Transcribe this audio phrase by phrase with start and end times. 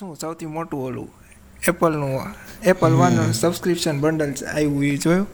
[0.00, 1.08] શું સૌથી મોટું ઓલું?
[1.68, 2.14] એપલનું
[2.62, 5.28] એપલ વન સબસ્ક્રિપ્શન બંડલ આવ્યું એ જોયું?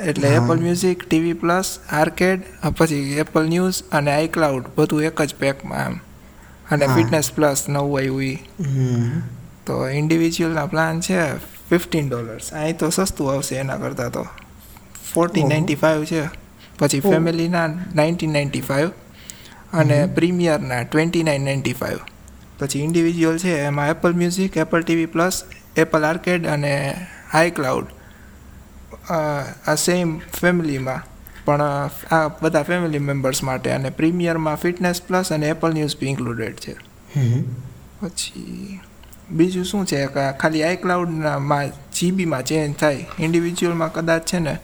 [0.00, 2.44] એટલે Apple Music TV Plus Arcade
[2.78, 5.96] પછી એપલ ન્યૂઝ અને આઈક્લાઉડ બધું એક જ પેકમાં એમ
[6.70, 8.36] અને ફિટનેસ પ્લસ નવું આવ્યું એ
[9.66, 11.18] તો ઇન્ડિવિજ્યુઅલના પ્લાન છે
[11.70, 14.24] ફિફ્ટીન ડોલર્સ અહીં તો સસ્તું આવશે એના કરતાં તો.
[15.14, 16.22] ફોર્ટીન નાઇન્ટી ફાઇવ છે.
[16.78, 18.88] પછી ફેમિલીના નાઇન્ટીન નાઇન્ટી ફાઇવ
[19.72, 21.98] અને પ્રીમિયરના ટ્વેન્ટી નાઇન નાઇન્ટી ફાઇવ
[22.60, 25.44] પછી ઇન્ડિવિજ્યુઅલ છે એમાં Apple Music Apple TV Plus
[25.76, 27.86] Apple Arcade અને હાઈ ક્લાઉડ
[29.66, 31.00] આ સેમ ફેમિલીમાં
[31.44, 31.62] પણ
[32.10, 36.74] આ બધા ફેમિલી મેમ્બર્સ માટે અને પ્રીમિયરમાં ફિટનેસ પ્લસ અને એપલ ન્યૂઝ બી ઇન્ક્લુડેડ છે
[38.00, 38.80] પછી
[39.30, 40.06] બીજું શું છે?
[40.06, 43.06] કે ખાલી આઈ ક્લાઉડમાં જીબીમાં ચેન્જ થાય.
[43.18, 44.58] ઇન્ડિવિજ્યુઅલમાં કદાચ છે ને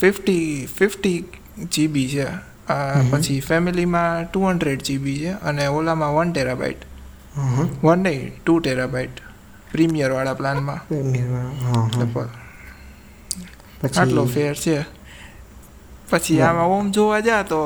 [0.00, 1.24] ફિફ્ટી ફિફ્ટી
[1.72, 2.26] જીબી છે.
[3.10, 6.76] પછી ફેમિલીમાં ટુ હંડ્રેડ જીબી છે અને ઓલામાં વન ટેરાબાઇટ.
[7.84, 9.10] વન નહીં ટુ ટેરાબાઇટ.
[9.72, 10.76] પ્રીમિયરવાળા પ્લાનમાં.
[10.76, 12.02] હા હા.
[12.02, 12.28] એપલ
[13.98, 14.84] આટલો ફેર છે.
[16.10, 17.60] પછી આમાં ઓમ જોવા જા તો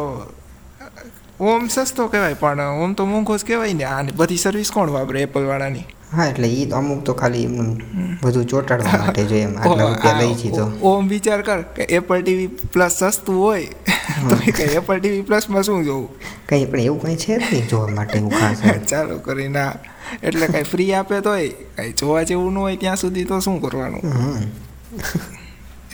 [1.40, 5.22] ઓમ સસ્તો કહેવાય પણ ઓમ તો મોંઘો જ કહેવાય ને આની બધી સર્વિસ કોણ વાપરે
[5.22, 5.84] એપલ વાળાની?
[6.16, 7.46] હા એટલે એ તો અમુક તો ખાલી
[8.22, 10.64] બધું ચોટાડવા માટે જોઈએ એમ આટલા રૂપિયા લઈ છી તો.
[10.90, 13.68] ઓમ વિચાર કર કે એપલ ટીવી પ્લસ સસ્તું હોય
[14.28, 16.08] તો કે એપલ ટીવી પ્લસમાં શું જોવું?
[16.48, 18.58] કંઈ પણ એવું કંઈ છે જ નહીં જોવા માટે એવું ખાસ.
[18.90, 19.72] ચાલુ કરી ના.
[20.22, 24.02] એટલે કઈ ફ્રી આપે તોય કઈ જોવા જેવું ન હોય ત્યાં સુધી તો શું કરવાનું?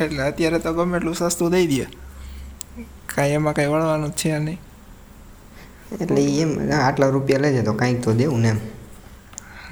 [0.01, 1.87] એટલે અત્યારે તો ગમે એટલું સસ્તું દઈ દે.
[3.15, 4.59] કાંઈ એમાં કાંઈ વળવાનું જ છે નહીં.
[6.01, 8.61] એટલે એમ આટલા રૂપિયા લેજે તો કાંઈક તો દેવું ને એમ.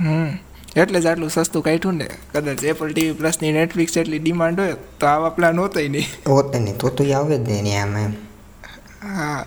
[0.01, 0.39] હમ.
[0.77, 2.09] એટલે જ આટલું સસ્તું કાઢ્યું ને.
[2.33, 6.05] કદાચ એપલ ટીવી પ્લસની નેટફ્લિક્સ એટલી ડિમાન્ડ હોય તો આવા પ્લાન હોતોય નહીં.
[6.29, 8.11] હોત નહીં તો તો આવે જ નહીં આમ એમ.
[9.03, 9.47] હા.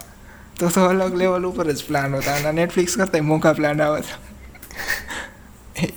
[0.60, 2.34] તો તો અલગ લેવલ ઉપર જ પ્લાન હતા.
[2.36, 4.02] અને નેટફ્લિક્સ કરતાં મોંઘા પ્લાન આવે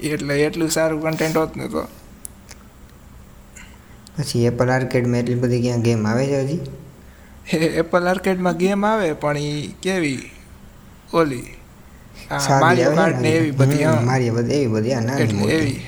[0.03, 1.89] એટલે એટલું સારું કન્ટેન્ટ હોત ને તો.
[4.17, 6.61] પછી એપલ આર્કેડમાં એટલી બધી ક્યાં ગેમ આવે છે હજી?
[7.57, 10.31] એપલ આર્કેડમાં ગેમ આવે પણ એ કેવી?
[11.13, 11.55] ઓલી?
[12.61, 15.57] મારિયો કાર્ડ ને એવી બધી હમ, બધી એવી બધી હા નાની એટલે મોટી.
[15.57, 15.87] એવી.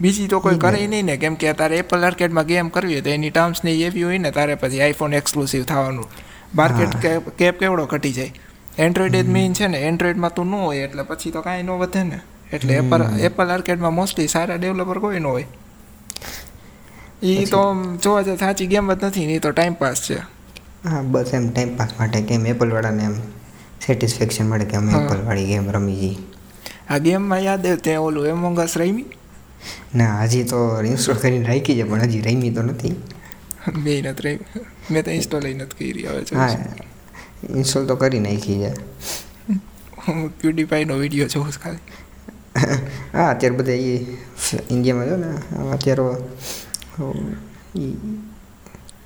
[0.00, 3.10] બીજી તો કોઈ કરે નહીં ને કેમ કે તારે એપલ આર્કેડમાં ગેમ કરવી હોય તો
[3.10, 6.06] એની ટર્મ્સ ને એવી હોય ને તારે પછી આઈફોન એક્સક્લુસિવ થવાનું.
[6.54, 6.94] માર્કેટ
[7.38, 8.32] કેપ કેવડો ઘટી જાય?
[8.78, 12.04] એન્ડ્રોઈડ જ મેઇન છે ને એન્ડ્રોઈડમાં તો ન હોય એટલે પછી તો કાંઈ ન વધે
[12.04, 12.20] ને.
[12.52, 15.46] એટલે એપલ એપલ આર્કેડમાં મોસ્ટલી સારા ડેવલપર કોઈ ન હોય.
[17.22, 17.60] એ તો
[18.02, 20.18] જોવા જાય સાચી ગેમ જ નથી નહીં તો ટાઈમ પાસ છે.
[20.84, 23.16] હા બસ એમ ટાઈમ પાસ માટે કેમ એપલ વાળાને એમ
[23.82, 25.00] સેટિસ્ફેક્શન મળે કે અમે હા.
[25.00, 26.16] એપલ વાળી ગેમ રમી જઈ
[26.88, 29.06] આ ગેમમાં યાદ આવે તે ઓલું એમોંગસ રમી?
[29.94, 32.94] ના હજી તો ઇન્સ્ટોલ કરીને રાખી છે પણ હજી રમી તો નથી.
[33.76, 34.64] મેં નથી રમી.
[34.90, 36.56] મેં તો ઇન્સ્ટોલ નથી કરી હવે હા
[37.54, 38.70] ઇન્સ્ટોલ તો કરી નાખી છે.
[40.04, 41.84] હું પ્યુડીફાઈનો વીડિયો જોઉં છું ખાલી.
[43.12, 43.94] હા અત્યારે બધા એ
[44.70, 45.30] ઇન્ડિયામાં જો ને
[45.70, 46.04] અત્યારે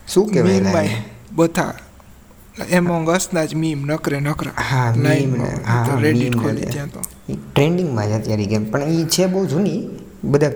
[0.07, 1.03] શું કહેવાય?
[1.33, 1.73] બધા
[2.57, 7.01] એમોંગ અસના જ મીમ નકરે નકરા હા મીમ ને હા Reddit ખોલી ત્યાં તો.
[7.45, 9.81] ટ્રેન્ડિંગમાં છે અત્યારે ગેમ પણ એ છે બહુ જૂની.
[10.25, 10.53] બધા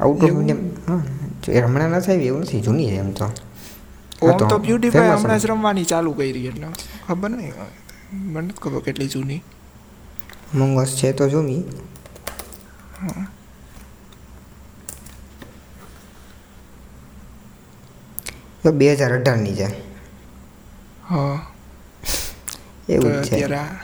[0.00, 1.02] આઉટ ઓફ ઇન્ડિયા હા
[1.50, 3.26] એ હમણાં નથી આવી એવું નથી જૂની છે એમ તો.
[4.22, 6.68] ઓમ તો પ્યુડીફાઈ હમણાં જ રમવાની ચાલુ કરી એટલે.
[7.06, 7.54] ખબર નહીં
[8.24, 9.40] મને નથી ખબર કેટલી જૂની.
[10.52, 11.64] Among છે તો જૂની.
[18.72, 19.68] બે હજાર અઢારની છે.
[21.12, 21.38] હા
[22.88, 23.80] એવું છે અત્યારે આ-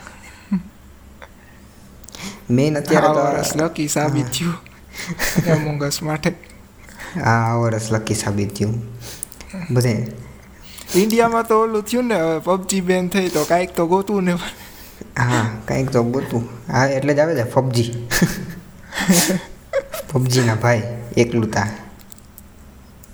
[2.80, 4.56] અત્યારે તો વર્ષ લકી સાબિત થયું
[5.48, 6.30] એમોંગ અસ માટે
[7.24, 8.76] આ વર્ષ લકી સાબિત થયું
[9.70, 9.92] બધે
[10.94, 14.34] ઇન્ડિયામાં તો ઓલું થયું ને હવે પબજી બેન થઈ તો કાંઈક તો ગોતું ને
[15.18, 17.90] હા કાંઈક તો ગોતું હા એટલે જ આવે છે પબજી
[20.08, 20.82] પબજીના ભાઈ
[21.16, 21.68] એકલું તા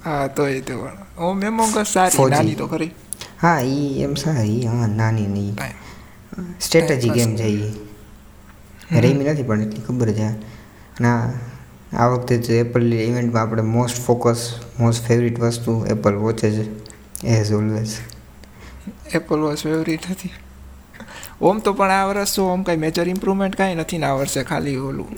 [0.04, 0.74] હા તો એ તો
[1.18, 2.92] ઓમ એમોંગ અસ સારી નાની તો ખરી
[3.36, 5.56] હા એ એમ સારી હા નાની નહીં.
[6.60, 7.72] સ્ટ્રેટેજી ગેમ છે એ
[9.02, 10.28] રેમી નથી પણ એટલી ખબર છે.
[10.96, 11.22] ના
[11.94, 14.40] આ વખતે જ એપલ ઇવેન્ટમાં આપણે મોસ્ટ ફોકસ
[14.78, 16.58] મોસ્ટ ફેવરિટ વસ્તુ એપલ વોચ જ
[17.30, 17.94] as always
[19.10, 20.32] Apple watch favourite હતી
[21.42, 24.40] ઓમ તો પણ આ વર્ષ તો ઓમ કાંઈ મેજર ઇમ્પ્રુવમેન્ટ કાંઈ નથી ને આ વર્ષે
[24.44, 25.12] ખાલી ઓલું.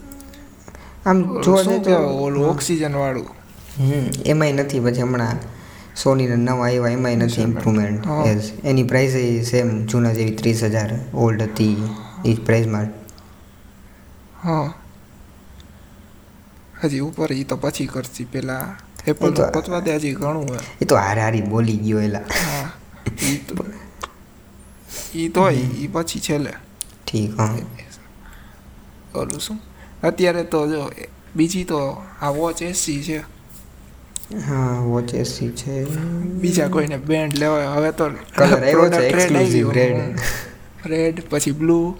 [1.07, 3.29] આમ જોવા જાય તો ઓલું ઓક્સિજન વાળું.
[3.79, 5.39] હમ એમાંય નથી પછી હમણાં
[6.03, 8.05] સોનીના નવા આવ્યા એમાંય નથી ઇમ્પ્રુવમેન્ટ.
[8.27, 9.13] એઝ એની પ્રાઇસ
[9.51, 11.17] સેમ જૂના જેવી ત્રીસ હજાર.
[11.17, 11.89] ઓલ્ડ હતી.
[12.25, 12.87] એ જ પ્રાઇસમાં
[14.43, 14.75] હા.
[16.85, 18.25] હજી ઉપર એ તો પછી કરશી.
[18.25, 18.77] પેલા
[19.07, 20.59] એપલ તો- પતવા દે હજી ઘણું હોય.
[20.83, 22.21] એ તો હારે હારી બોલી ગયો એલા.
[25.15, 26.53] ઈ તો એ પછી છેલ્લે.
[27.07, 27.59] ઠીક હા.
[29.15, 29.61] ઓલું શું?
[30.03, 30.91] અત્યારે તો જો
[31.37, 33.36] બીજી તો આ વોચ એસી છે.
[34.31, 35.85] હા વોચેસી છે.
[36.21, 39.97] બીજા કોઈને બેન્ડ લેવાય હવે તો કલર આવ્યો છે, એક્સક્લુઝિવ રેડ
[40.87, 41.97] રેડ પછી બ્લુ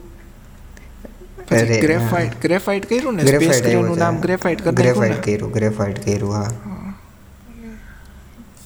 [1.49, 3.25] પછી ગ્રેફાઇટ ગ્રેફાઇટ કર્યું ને?
[3.25, 6.51] સ્પેસનું નામ ગ્રેફાઇટ કરી ગ્રેફાઇટ કર્યું ગ્રેફાઇટ કર્યું હા.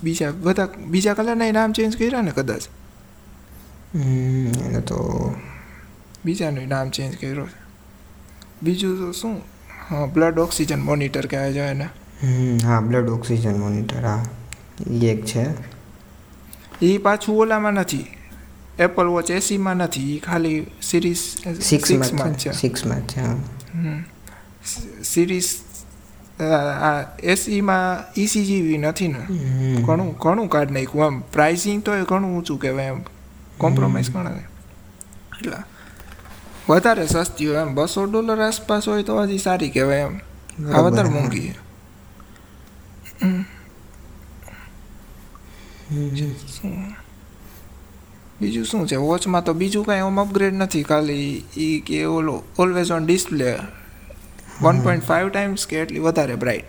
[0.02, 2.62] બીજા બધા બીજા કલરના નામ ચેન્જ કર્યા ને કદાચ?
[3.94, 5.34] એને તો
[6.24, 7.48] બીજાનું નામ ચેન્જ કર્યું
[8.62, 9.40] બીજું તો શું?
[9.90, 11.84] હા બ્લડ ઓક્સિજન મોનિટર કહેવાય છે એને.
[11.84, 11.90] હમ,
[12.64, 14.24] હા બ્લડ ઓક્સિજન મોનિટર હા.
[14.90, 15.46] એ એક છે.
[16.82, 18.06] એ પાછું ઓલામાં નથી.
[18.78, 20.16] એપલ વોચ એસીમાં નથી.
[20.16, 21.18] એ ખાલી સિરીઝ
[21.62, 22.52] સિક્સમાં છે.
[22.52, 23.32] સિક્સમાં છે હા.
[23.74, 24.04] હમ.
[25.04, 25.44] સિરીઝ
[26.40, 29.20] આ એસીમાં ઇસીજીવી નથી ને.
[29.82, 31.06] ઘણું ઘણું કાઢ નાખ્યું.
[31.06, 33.00] એમ પ્રાઇસિંગ તો એ ઘણું ઊંચું કહેવાય એમ.
[33.58, 35.52] કોમ્પ્રોમાઇઝ ઘણા એટલે
[36.68, 37.74] વધારે સસ્તી હોય એમ.
[37.74, 40.18] બસો ડોલર આસપાસ હોય તો હજી સારી કહેવાય એમ.
[40.74, 41.08] આ વધારે.
[41.08, 41.69] મોંઘી છે.
[48.40, 48.86] બીજું શું?
[48.88, 48.96] છે?
[48.96, 50.82] વોચમાં તો બીજું કાંઈ ઓમ અપગ્રેડ નથી.
[50.82, 53.58] ખાલી એ કે ઓલો always on display
[54.62, 56.64] one point five times કે એટલી વધારે બ્રાઇટ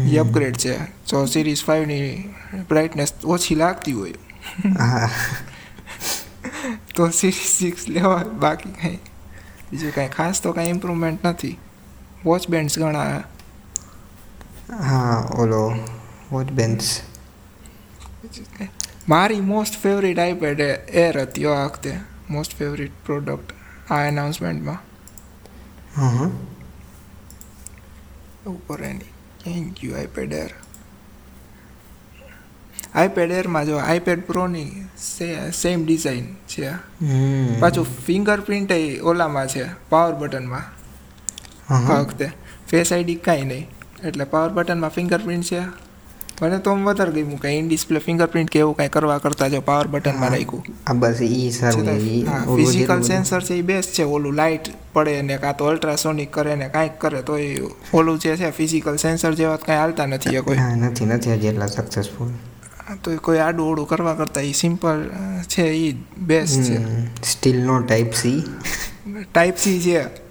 [0.00, 0.78] એ અપગ્રેડ છે.
[0.78, 2.34] જો સિરીઝ ફાઇવની
[2.68, 4.14] બ્રાઇટનેસ ઓછી લાગતી હોય.
[6.94, 8.98] તો સિરીઝ સિક્સ લેવા બાકી કાંઈ
[9.70, 11.58] બીજું કાંઈ ખાસ તો કાંઈ ઇમ્પ્રુવમેન્ટ નથી.
[12.24, 13.24] વોચ બેન્ડ્સ ઘણા
[14.80, 15.62] હા ઓલો
[16.30, 17.02] વોટ બેન્સ
[19.08, 20.60] મારી મોસ્ટ ફેવરિટ આઈપેડ
[21.00, 21.92] એર હતી આ વખતે.
[22.30, 23.52] મોસ્ટ ફેવરિટ પ્રોડક્ટ
[23.90, 24.80] આ એનાઉન્સમેન્ટમાં
[25.96, 26.30] હા.
[28.46, 29.12] ઉપર એની.
[29.44, 30.52] Thank you iPad Air
[32.94, 34.86] iPad એરમાં જો આઈપેડ પ્રોની
[35.52, 36.70] સેમ ડિઝાઇન છે
[37.60, 38.72] પાછું ફિંગરપ્રિન્ટ
[39.02, 40.66] ઓલામાં છે પાવર બટનમાં
[41.74, 42.30] આ હા વખતે.
[42.68, 43.66] ફેસ આઈડી કાંઈ નહીં.
[44.08, 45.60] એટલે પાવર બટનમાં ફિંગરપ્રિન્ટ છે.
[46.42, 49.86] મને તો વધારે ગયું કે ઇન ડિસ્પ્લે ફિંગરપ્રિન્ટ કે એવું કાંઈ કરવા કરતાં જો પાવર
[49.86, 50.64] બટનમાં રાખ્યું.
[50.86, 51.86] આ બસ એ સારું
[52.56, 56.68] ફિઝિકલ સેન્સર છે એ બેસ્ટ છે ઓલું લાઇટ પડે ને કાં તો અલ્ટ્રાસોનિક કરે ને
[56.68, 57.62] કાંઈક કરે તો એ
[57.92, 60.58] ઓલું જે છે ફિઝિકલ સેન્સર જેવા કંઈ હાલતા નથી એ કોઈ.
[60.58, 62.34] નથી નથી હજી એટલા સક્સેસફુલ
[63.02, 65.06] તો એ કોઈ આડું ઓડું કરવા કરતાં એ સિમ્પલ
[65.48, 66.76] છે એ બેસ્ટ છે.
[67.22, 68.44] સ્ટીલ નો ટાઈપ સી
[69.32, 70.23] ટાઈપ સી છે.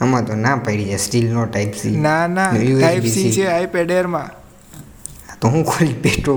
[0.00, 2.50] આમાં તો ના પડી જાય સ્ટીલ નો ટાઈપ સી ના ના.
[2.54, 4.30] ટાઈપ સી છે આઈપેડ એરમાં
[5.40, 6.34] તો હું ખોલી પેટો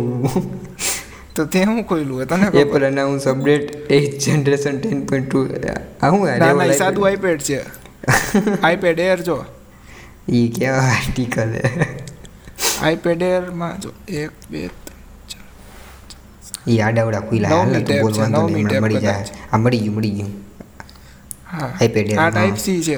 [1.36, 2.48] તો તે હું ખોલ્યું તને?
[2.62, 5.44] એપલ અનાઉન્સ અપડેટ 8 જનરેશન 10.2
[6.02, 6.78] આ હું આ ના લેવલ ના એ આપ્યું?
[6.78, 7.60] સાદું આઈપેડ છે.
[8.62, 9.38] આઈપેડ એર જો.
[10.30, 11.52] ઈ કેવા આર્ટિકલ
[12.82, 14.62] આઈપેડ એરમાં જો એક બે
[16.68, 19.26] ઈ આડાવડા ખુલ્લા હાલ તો ટેબ બોલ છે, વાંધો નવમી નહીં હમણાં ટેબ મળી જાય
[19.52, 20.32] આ મળી ગયું મળી ગયું.
[21.46, 21.70] હા.
[21.82, 22.98] iPad Air, આ ટાઈપ સી છે.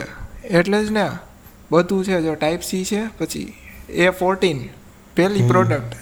[0.50, 1.10] એટલે જ ને
[1.72, 3.54] બધું છે જો ટાઈપ સી છે પછી
[3.90, 4.70] એ ફોર્ટીન
[5.16, 5.96] પહેલી product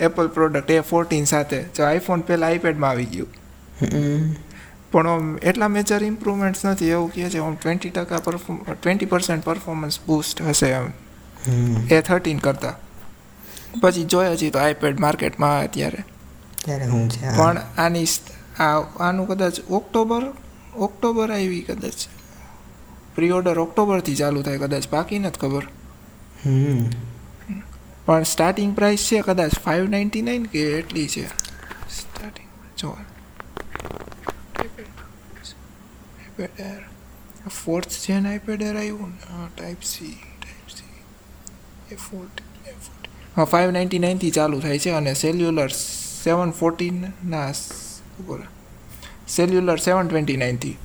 [0.00, 3.28] Apple product A fourteen સાથે જો આઈફોન પહેલાં આઈપેડમાં આવી ગયું.
[4.92, 9.44] પણ આમ એટલા મેજર ઇમ્પ્રુવમેન્ટ્સ નથી એવું કહે છે આમ ટ્વેન્ટી ટકા perform twenty percent
[9.44, 10.86] performance boost હશે એમ.
[11.90, 12.74] એ થર્ટીન કરતાં.
[13.80, 16.04] પછી જોઈએ છીએ તો આઈપેડ માર્કેટમાં આવે ત્યારે.
[16.64, 18.06] ત્યારે છે પણ આની
[19.00, 20.22] આનું કદાચ ઓક્ટોબર
[20.76, 22.08] ઓક્ટોબર આવી કદાચ.
[23.16, 25.64] પ્રી ઓર્ડર ઓક્ટોબરથી ચાલુ થાય કદાચ બાકી નથી ખબર.
[28.06, 31.26] પણ સ્ટાર્ટિંગ પ્રાઇસ છે કદાચ ફાઇવ નાઇન્ટી નાઇન કે એટલી છે?
[31.90, 32.96] સ્ટાર્ટિંગ જો.
[37.64, 39.32] ફોર્થ જેન આઈપેડ એર આવ્યું ને?
[39.32, 44.78] હા type C type C A forty A forty હા ફાઇવ નાઇન્ટી નાઇનથી ચાલુ થાય
[44.78, 45.68] છે અને સેલ્યુલર
[46.24, 47.48] સેવન ફોર્ટીન ના
[48.26, 48.46] બોલે
[49.28, 50.76] સેલ્યુલર સેવન ટ્વેન્ટી નાઇનથી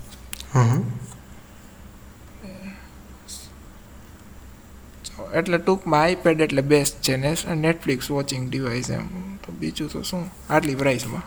[5.35, 7.35] એટલે ટૂંકમાં આઈપેડ એટલે બેસ્ટ છે ને?
[7.55, 9.07] નેટફ્લિક્સ વોચિંગ ડિવાઇસ એમ.
[9.37, 10.25] તો બીજું તો શું?
[10.49, 11.23] આટલી પ્રાઇસમાં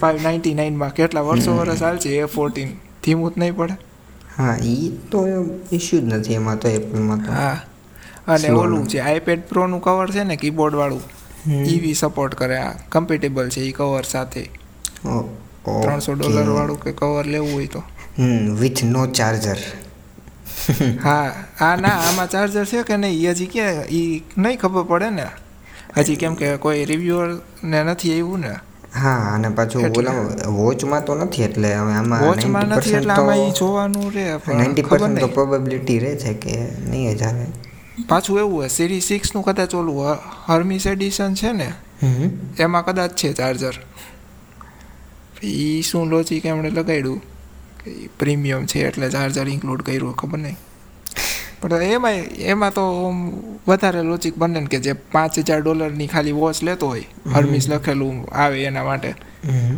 [0.00, 2.08] ફાઇવ નાઇન્ટી નાઇનમાં કેટલા વર્ષો વર્ષ હાલશે?
[2.08, 2.68] એ ફોર્ટીન
[3.04, 3.76] ધીમું જ નહીં પડે?
[4.38, 5.26] હા એ તો
[5.72, 7.32] ઇશ્યુ જ નથી એમાં તો એપલમાં તો.
[7.32, 7.60] હા.
[8.28, 8.88] અને ઓલું.
[8.88, 11.02] છે આઈપેડ પ્રોનું કવર છે ને કીબોર્ડ વાળું
[11.66, 12.58] ઈવી સપોર્ટ કરે.
[12.58, 14.42] આ કમ્પેટેબલ છે એ કવર સાથે.
[15.82, 16.14] ત્રણસો.
[16.14, 17.82] ડોલર વાળું કે કવર લેવું હોય તો.
[18.18, 19.56] હમ વિથ નો ચાર્જર
[21.04, 21.26] હા
[21.60, 24.00] આ ના આમાં ચાર્જર છે કે નહીં એ હજી કે એ
[24.36, 25.26] નહીં ખબર પડે ને.
[25.98, 27.30] હજી કેમ કે કોઈ રિવ્યુઅર
[27.64, 28.52] ને નથી આવ્યું ને.
[28.94, 29.84] હા અને પાછું.
[29.96, 30.14] ઓલા
[30.58, 34.82] વોચમાં તો નથી એટલે હવે આમાં વોચમાં નથી એટલે આમાં એ જોવાનું રે પણ નાઇન્ટી
[34.84, 36.54] પર્સન્ટ તો પ્રોબેબિલિટી રહે છે કે
[36.86, 37.46] નહીં જ આવે
[38.08, 41.68] પાછું એવું હોય સિરીઝ સિક્સનું કદાચ ઓલું હર્મિસ એડિશન છે ને
[42.58, 43.76] એમાં કદાચ છે ચાર્જર
[45.42, 47.20] એ શું લોજિક એમણે લગાડ્યું?
[47.84, 50.56] કે પ્રીમિયમ છે એટલે ચાર્જર ઇન્ક્લુડ કર્યું ખબર નહીં
[51.60, 52.84] પણ એમાં એમાં તો
[53.66, 57.02] વધારે લોજિક બને ને કે જે પાંચ હજાર ડોલરની ખાલી વોચ લેતો હોય
[57.34, 59.14] હર્મિસ લખેલું આવે એના માટે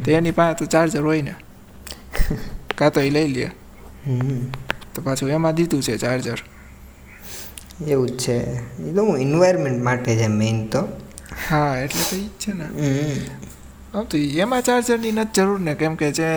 [0.05, 1.35] તો એની પાસે તો ચાર્જર હોય ને.
[2.79, 3.51] કાં તો એ લઈ લે.
[4.95, 6.39] તો પાછું એમાં દીધું છે ચાર્જર
[7.89, 8.37] એવું જ છે.
[8.89, 10.83] એ તો હું એન્વાયરમેન્ટ માટે છે મેઇન તો.
[11.49, 12.67] હા એટલે તો એ જ છે ને.
[14.11, 15.73] તો એમાં ચાર્જરની નથી જરૂર ને.
[15.81, 16.29] કેમ કે જે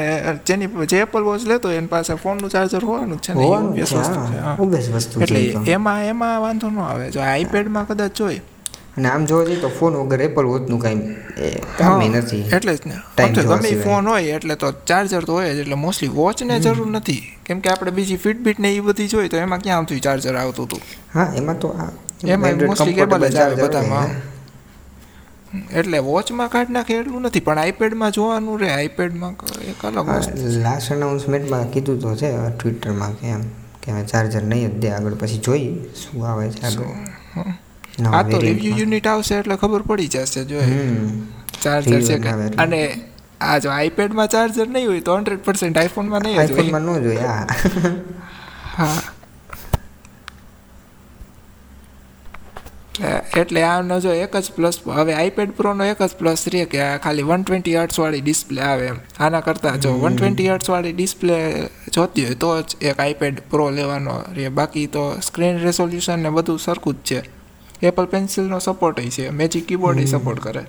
[0.48, 3.44] જેની જે એપલ વોચ લેતો હોય એની પાસે ફોનનું ચાર્જર હોવાનું જ છે ને.
[5.24, 5.40] એટલે
[5.76, 7.06] એમાં એમાં વાંધો ન આવે.
[7.12, 8.42] જો આઈપેડમાં કદાચ જોઈ
[8.98, 11.16] અને આમ જોવા જઈએ તો ફોન વગર એપલ વોચનું કાંઈ
[11.80, 12.44] કામે નથી.
[12.58, 12.96] એટલે જ ને.
[13.42, 15.58] ગમે ફોન હોય એટલે તો ચાર્જર તો હોય જ.
[15.64, 17.24] એટલે મોસ્ટલી વોચને જરૂર નથી.
[17.46, 20.66] કેમ કે આપણે બીજી ફિટબીટ ને એ બધી જોઈ તો એમાં ક્યાં આવતું ચાર્જર આવતું
[20.66, 20.82] હતું
[21.16, 21.76] હા એમાં તો
[22.28, 24.10] એમાં મોસ્ટલી કેબલ જ આવે બધામાં.
[25.74, 29.36] એટલે વોચમાં કાઢ નાખે એટલું નથી પણ આઈપેડમાં જોવાનું રે આઈપેડમાં
[29.66, 30.10] એક અલગ
[30.64, 33.44] લાસ્ટ અનાઉન્સમેન્ટમાં કીધું તો છે ટ્વિટરમાં કે એમ
[33.82, 36.94] કે હવે ચાર્જર નહીં જ દે આગળ પછી જોઈ શું આવે છે આગળ.
[38.12, 40.64] આ તો રિવ્યુ યુનિટ આવશે એટલે ખબર પડી જશે જો
[41.60, 42.82] ચાર્જર છે કે અને
[43.44, 47.28] આ જો આઈપેડમાં ચાર્જર નહીં હોય તો હંડ્રેડ પર્સન્ટ આઈફોનમાં નહીં આઈફોનમાં ન જોઈએ
[48.78, 48.88] હા.
[53.38, 56.98] એટલે- આનો જો એક જ પ્લસ હવે આઈપેડ પ્રોનો એક જ પ્લસ રહે કે આ
[56.98, 58.96] ખાલી વન ટ્વેન્ટી હર્ટ્સવાળી ડિસ્પ્લે આવે એમ.
[59.20, 64.24] આના કરતાં જો વન ટ્વેન્ટી હર્ટ્સવાળી ડિસ્પ્લે જોતી હોય તો જ એક આઈપેડ પ્રો લેવાનો
[64.36, 64.50] રહે.
[64.50, 67.30] બાકી તો સ્ક્રીન રેઝોલ્યુશન ને બધું સરખું જ છે.
[67.82, 69.30] એપલ પેન્સિલનો સપોર્ટ છે.
[69.30, 70.66] મેજિક કીબોર્ડ સપોર્ટ કરે.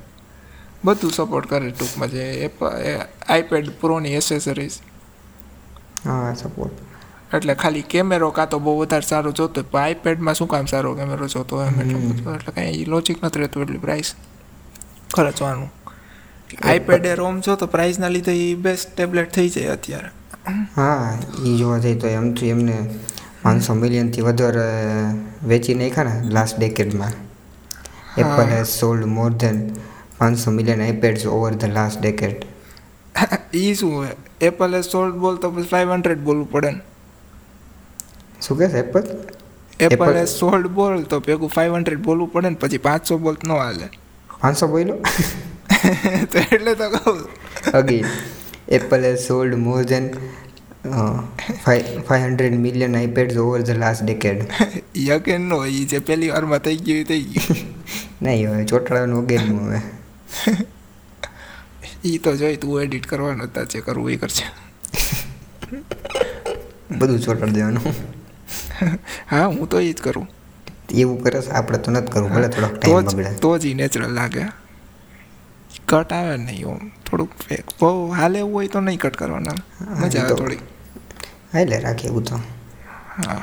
[0.84, 2.64] બધું સપોર્ટ કરે ટૂંકમાં જે એપ
[3.28, 4.72] આઈપેડ પ્રોની એસેસરીઝ
[6.04, 6.72] હા સપોર્ટ
[7.34, 11.26] એટલે ખાલી કેમેરો કાં તો બહુ વધારે સારો જોતો હોય આઈપેડમાં શું કામ સારો કેમેરો
[11.26, 14.14] જોતો હોય એમ એટલું કાંઈ લોજિક નથી રહેતું એટલી પ્રાઇસ
[15.14, 15.68] ખર્ચવાનું
[16.62, 20.10] આઈપેડ એ રોમ જો તો પ્રાઇસના લીધે એ બેસ્ટ ટેબ્લેટ થઈ જાય અત્યારે.
[20.76, 22.90] હા એ જોવા જઈએ તો એમ તો એમને
[23.42, 24.66] પાંચસો મિલિયનથી વધારે
[25.44, 27.12] વેચી નાખ્યા ને last ડેકેડમાં
[28.18, 29.76] Apple has sold more than
[30.18, 32.44] પાંચસો million iPads over the last decade
[33.52, 34.08] એ શું હોય?
[34.40, 36.80] એપલે સોલ્ડ બોલ તો ફાઇવ હંડ્રેડ બોલવું પડે ને.
[38.46, 40.16] શું કહે છે એપલ?
[40.22, 43.86] એ સોલ્ડ બોલ તો ભેગું ફાઇવ હંડ્રેડ બોલવું પડે ને પછી પાંચસો બોલ ન હાલે.
[44.40, 44.98] પાંચસો બોલ્યો?
[46.32, 47.22] તો એટલે તો કહું.
[47.80, 48.10] Again.
[48.78, 50.10] Apple A sold more than
[51.64, 54.40] five hundred million iPads over the last decade
[55.06, 57.58] યકેન નો એ જે પહેલી વારમાં થઈ ગયું થઈ ગયું.
[58.24, 59.80] નહીં હવે ચોટાડવાનું અગેન હવે
[62.04, 64.46] એ તો જોઈ તું એડિટ કરવાનું હતા જે કરવું એ કરશે.
[66.98, 67.82] બધું ચોટાડી દેવાનું.
[69.30, 70.28] હા હું તો એ જ કરું.
[70.94, 73.34] એવું કરે છે આપણે તો નથી કરવું ભલે થોડોક ટાઈમ બગડે.
[73.42, 74.44] તો જ નેચરલ લાગે.
[75.86, 79.58] કટ આવે નહીં ઓમ થોડુંક ફેક બહુ હાલે એવું હોય તો નહીં કટ કરવાના.
[80.00, 80.62] મજા આવે થોડી.
[81.52, 82.40] હા એટલે રાખીએ એવું તો.
[83.18, 83.42] હા.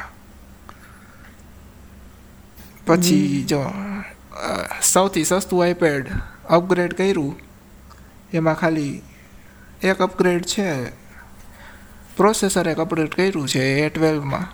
[2.85, 3.61] પછી જો
[4.81, 6.11] સૌથી સસ્તું આઈપેડ
[6.49, 7.35] અપગ્રેડ કર્યું.
[8.33, 9.03] એમાં ખાલી
[9.81, 10.67] એક અપગ્રેડ છે.
[12.17, 14.47] પ્રોસેસર એક અપગ્રેડ કર્યું છે એ ટ્વેલ્વમાં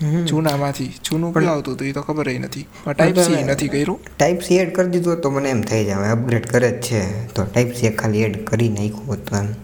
[0.00, 0.86] જૂનામાંથી.
[1.04, 2.66] જૂનું પણ- આવતું હતું એ તો ખબર નથી.
[2.84, 4.00] પણ ટાઈપ સી નથી કર્યું.
[4.18, 7.26] ટાઈપ સી એડ કરી દીધું તો મને એમ થઈ જાય અપગ્રેડ કરે જ છે.
[7.26, 9.54] તો ટાઈપ સી ખાલી એડ કરી નાખ્યું હતું એમ.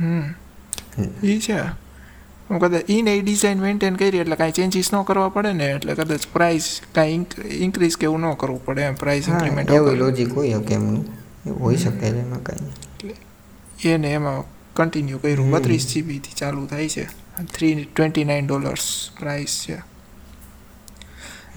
[0.00, 1.26] હમ.
[1.26, 1.90] એ છે.
[2.50, 5.94] હું કદાચ ઇન એ ડિઝાઇન મેન્ટેન કરી એટલે કાંઈ ચેન્જીસ ન કરવા પડે ને એટલે
[5.94, 7.26] કદાચ પ્રાઇસ કાંઈ
[7.58, 11.04] ઇન્ક્રીઝ કે એવું ન કરવું પડે એમ પ્રાઇસ ઇન્ક્રીમેન્ટ એવું લોજિક હોય કે એમનું
[11.60, 13.14] હોઈ શકે છે એમાં કાંઈ.
[13.88, 15.50] એને એમાં કન્ટિન્યુ કર્યું.
[15.50, 17.19] બત્રીસ જીબીથી ચાલુ થાય છે.
[17.54, 19.82] Three twenty nine dollars price છે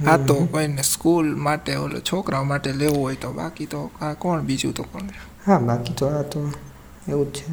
[0.08, 4.42] આ તો કોઈને સ્કૂલ માટે ઓલો છોકરાઓ માટે લેવું હોય તો બાકી તો આ કોણ
[4.42, 5.02] બીજું તો કોણ?
[5.48, 6.52] હા બાકી તો આ તો
[7.10, 7.44] એવું જ છે.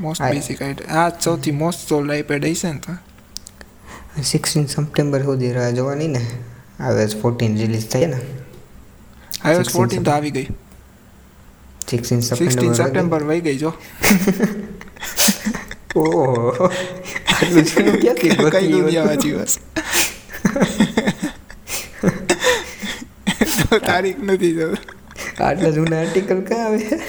[0.00, 2.92] મોસ્ટ બેસિક આ સૌથી મોસ્ટ સોલ્ડ આઈપેડ હશે ને તો?
[4.22, 6.26] સિક્સટીન સપ્ટેમ્બર સુધી રાહ જોવાની ને.
[6.80, 8.20] આવે ફોર્ટીન રિલીઝ થાય ને.
[9.42, 10.48] આઈઓએસ 16 ફોર્ટીન તો આવી ગઈ.
[11.88, 13.72] સિક્સટીન સપ્ટેમ્બર વહી ગઈ જો.
[15.94, 16.70] ઓહો
[17.30, 19.54] આટલું જૂનું ક્યાંથી કઈ દુનિયામાં જીવસ
[23.86, 24.68] તારીખ નથી જો
[25.40, 27.00] આટલા જૂના આર્ટિકલ ક્યાં આવે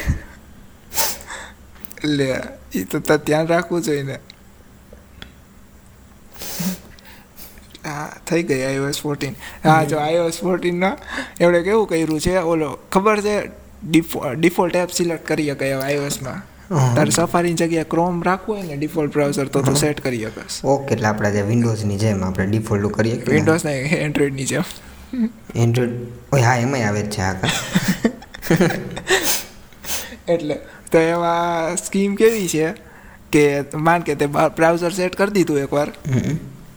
[2.13, 2.29] લે
[2.73, 4.17] એ તો ધ્યાન રાખવું જોઈએ ને
[7.85, 10.95] હા થઈ ગઈ આઈઓએસ ફોર્ટીન હા જો આઈઓએસ ફોર્ટીનના
[11.39, 12.39] એમણે કેવું કર્યું છે?
[12.53, 13.35] ઓલો ખબર છે?
[14.35, 19.13] ડિફોલ્ટ એપ સિલેક્ટ કરી શકે હવે આઈઓએસમાં તારે સફારીની જગ્યાએ ક્રોમ રાખવું હોય ને ડિફોલ્ટ
[19.13, 20.55] બ્રાઉઝર તો તું સેટ કરી શકસ.
[20.63, 23.75] ઓકે એટલે આપણે જે વિન્ડોઝની જેમ આપણે ડિફોલ્ટ કરીએ વિન્ડોઝ ને?
[24.00, 24.63] એન્ડ્રોઈડની જેમ.
[25.55, 25.93] એન્ડ્રોઈડ
[26.31, 27.36] ઓય હા એમાંય આવે જ છે આ
[30.34, 30.57] એટલે
[30.91, 32.74] તો એમાં સ્કીમ કેવી છે
[33.31, 33.45] કે
[33.88, 35.89] માન કે તે બ્રાઉઝર સેટ કરી દીધું એકવાર.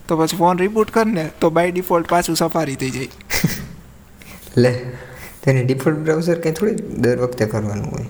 [0.07, 3.11] તો પછી ફોન રિબૂટ કર ને તો બાય ડિફોલ્ટ પાછું સફારી થઈ જાય.
[4.63, 4.71] લે
[5.43, 8.09] તેને ડિફોલ્ટ બ્રાઉઝર કંઈ થોડી દર વખતે કરવાનું હોય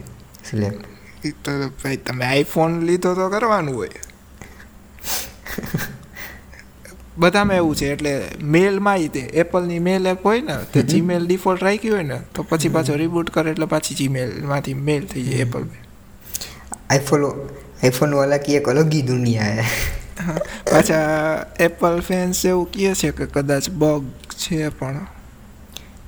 [0.50, 4.08] સિલેક્ટ તો ભાઈ તમે આઈફોન લીધો તો કરવાનું હોય
[7.18, 8.12] બધામાં એવું છે એટલે
[8.48, 12.70] મેલમાં તે એપલની મેલ એપ હોય ને તે જીમેલ ડિફોલ્ટ રાખી હોય ને તો પછી
[12.70, 15.66] પાછો રિબૂટ કરે એટલે પાછી જીમેલમાંથી મેલ થઈ જાય એપલ
[16.90, 19.66] આઈફોન આઈફોન વાલા કી એક અલગ દુનિયા હે
[20.72, 24.04] પાછા એપલ ફેન્સ એવું કહે છે કે કદાચ બગ
[24.38, 25.06] છે પણ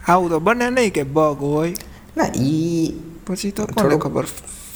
[0.08, 1.76] આવું તો બને નહીં કે બગ હોય
[2.18, 4.26] ના એ પછી તો કોને ખબર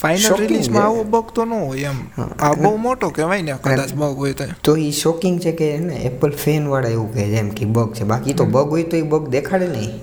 [0.05, 2.01] ફાઇનલ રિલીઝમાં આવો બગ તો ન હોય એમ.
[2.39, 4.49] આ બહુ મોટો કહેવાય ને કદાચ બગ હોય તો.
[4.63, 7.93] તો એ શોકિંગ છે કે ને એપલ ફેન વાળા એવું કહે છે એમ કે બગ
[7.93, 8.03] છે.
[8.05, 9.93] બાકી તો બગ હોય તો એ બગ દેખાડે નહીં.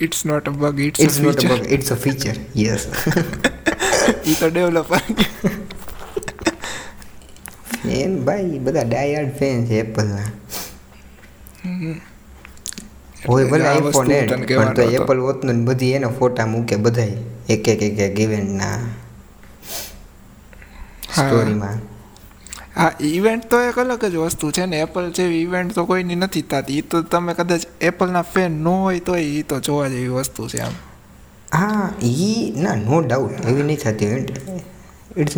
[0.00, 2.88] It's not a bug it's it's not bug it's a feature yes
[4.26, 5.02] ઈ તો ડેવલપર
[7.82, 10.26] ફેન ભાઈ બધા ડાયર્ડ ફેન છે એપલના
[13.28, 17.12] હોય ભલે આઈફોન એડ પણ તો એપલ વોચનો બધી એના ફોટા મૂકે બધાય
[17.48, 18.78] એક એક એક એક ઇવેન્ટના.
[21.14, 21.94] સ્ટોરીમાં
[22.76, 22.92] હા.
[23.00, 26.78] ઇવેન્ટ તો એક અલગ જ વસ્તુ છે ને એપલ જેવી ઇવેન્ટ તો કોઈની નથી થતી.
[26.78, 30.58] એ તો તમે કદાચ એપલના ફેન ન હોય તો એ તો જોવા જેવી વસ્તુ છે
[30.58, 30.72] આમ.
[31.54, 34.30] હા ઈ ના નો ડાઉટ એવી નહીં થતી ઇવેન્ટ
[35.18, 35.36] ઇટ્સ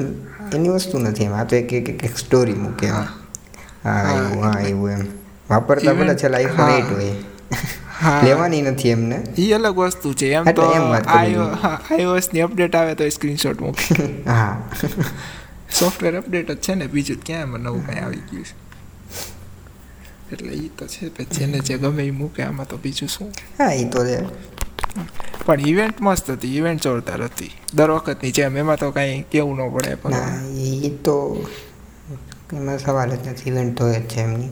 [0.54, 1.32] એની વસ્તુ નથી એમ.
[1.32, 3.08] આ તો એક એક એક- સ્ટોરી મૂકે હા.
[4.12, 5.06] એવું હા એવું એમ.
[5.50, 7.12] વાપરતા બધા છેલ્લા આઈફોન એટ હોય.
[8.24, 9.16] લેવાની નથી એમને?
[9.38, 10.62] એ અલગ વસ્તુ છે એમ તો
[11.06, 13.94] આઈઓએસની અપડેટ આવે તો સ્ક્રીનશોટ મૂકે.
[14.30, 14.62] હા.
[15.70, 18.54] સોફ્ટવેર અપડેટ જ છે ને બીજું ક્યાં એમાં નવું કંઈ આવી ગયું છે.
[20.32, 23.32] એટલે એ તો છે જેને જે ગમે એ મૂકે આમાં તો બીજું શું?
[23.58, 24.26] હા એ તો છે
[25.46, 27.50] પણ ઇવેન્ટ મસ્ત હતી ઇવેન્ટ જોરદાર હતી.
[27.74, 30.14] દર વખતની જેમ એમાં તો કાંઈ કેવું ન પડે પણ.
[30.84, 31.46] એ તો
[32.52, 34.50] એમાં સવાલ જ નથી ઇવેન્ટ તો જ છે એમની.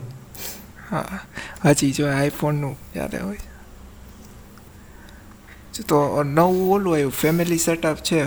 [0.89, 1.19] હા
[1.65, 3.43] હજી જો આઈફોનનું યાદ હોય.
[5.73, 5.83] છે.
[5.83, 8.19] તો નવું ઓલું આવ્યું ફેમિલી સેટઅપ છે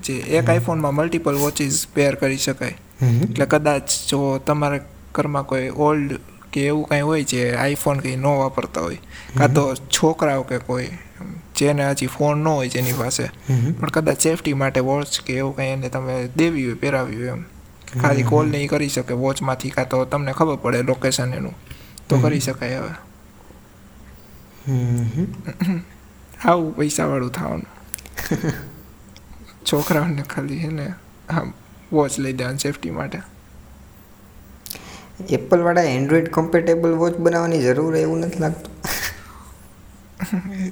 [0.00, 2.76] જે એક આઈફોનમાં મલ્ટિપલ વોચીસ પેર કરી શકાય.
[3.24, 4.82] એટલે કદાચ જો તમારા
[5.14, 6.10] ઘરમાં કોઈ ઓલ્ડ
[6.50, 9.00] કે એવું કંઈ હોય જે આઈફોન કંઈ ન વાપરતા હોય
[9.38, 10.88] કાં તો છોકરાઓ કે કોઈ
[11.54, 13.24] જેને હજી ફોન ન હોય જેની પાસે
[13.76, 17.42] પણ કદાચ સેફટી માટે વોચ કે એવું કંઈ એને તમે દેવી હોય પહેરાવી હોય એમ.
[18.00, 21.54] ખાલી કોલ નહીં કરી શકે વોચમાંથી કાં તો તમને ખબર પડે લોકેશન એનું.
[22.18, 22.94] કરી શકાય હવે.
[26.44, 27.66] આવું પૈસાવાળું થવાનું.
[29.72, 30.94] છોકરાઓને ખાલી છે ને
[31.28, 31.52] આમ
[31.92, 33.22] વોચ લઈ દેવાની સેફટી માટે.
[35.28, 38.72] એપલવાળા એન્ડ્રોઈડ કમ્પેટેબલ વોચ બનાવવાની જરૂર એવું નથી લાગતું.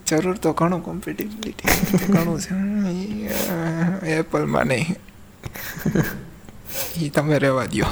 [0.09, 2.55] જરૂર તો ઘણું કોમ્પિટિબિલિટી ઘણું છે.
[4.17, 4.97] એપલમાં નહીં.
[6.97, 7.87] એ તમે રહેવા દો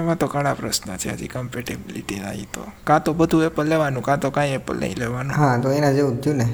[0.00, 2.62] એમાં તો ઘણા પ્રશ્ન છે હજી કમ્પેટેબિલિટીના એ તો.
[2.88, 5.34] કાં તો બધું એપલ લેવાનું કાં તો કાંઈ એપલ નહીં લેવાનું.
[5.40, 6.48] હા તો એના જેવું જ થયું ને.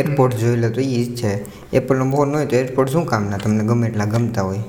[0.00, 1.32] એરપોર્ટ જોઈ લે તો એ જ છે.
[1.78, 4.64] એપલનો ફોન હોય તો એરપોર્ટ શું કામના તમને ગમે એટલા ગમતા હોય.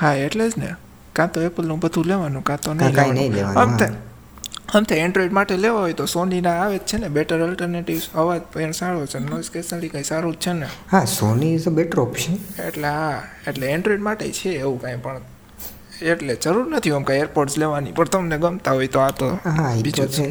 [0.00, 0.70] હા એટલે જ ને.
[1.16, 3.86] કાં તો એપલનું બધું લેવાનું કાં તો નહીં કાંઈ નહીં લેવાનું આમ તો
[4.76, 7.08] આમ તે એન્ડ્રોઈડ માટે લેવા હોય તો સોનીના આવે જ છે ને.
[7.16, 10.68] બેટર અલ્ટરનેટિવ્સ અવાજ પણ સારો છે નોઇઝ કેસલી કંઈ સારું જ છે ને.
[10.92, 13.18] હા Sony is a better option એટલે હા
[13.50, 15.22] એટલે એન્ડ્રોઈડ માટે છે એવું કાંઈ પણ.
[16.12, 19.28] એટલે જરૂર નથી આમ કાંઈ એરપોર્ટ્સ લેવાની પણ તમને ગમતા હોય તો આ તો
[19.82, 20.26] બીજું છે.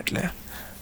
[0.00, 0.22] એટલે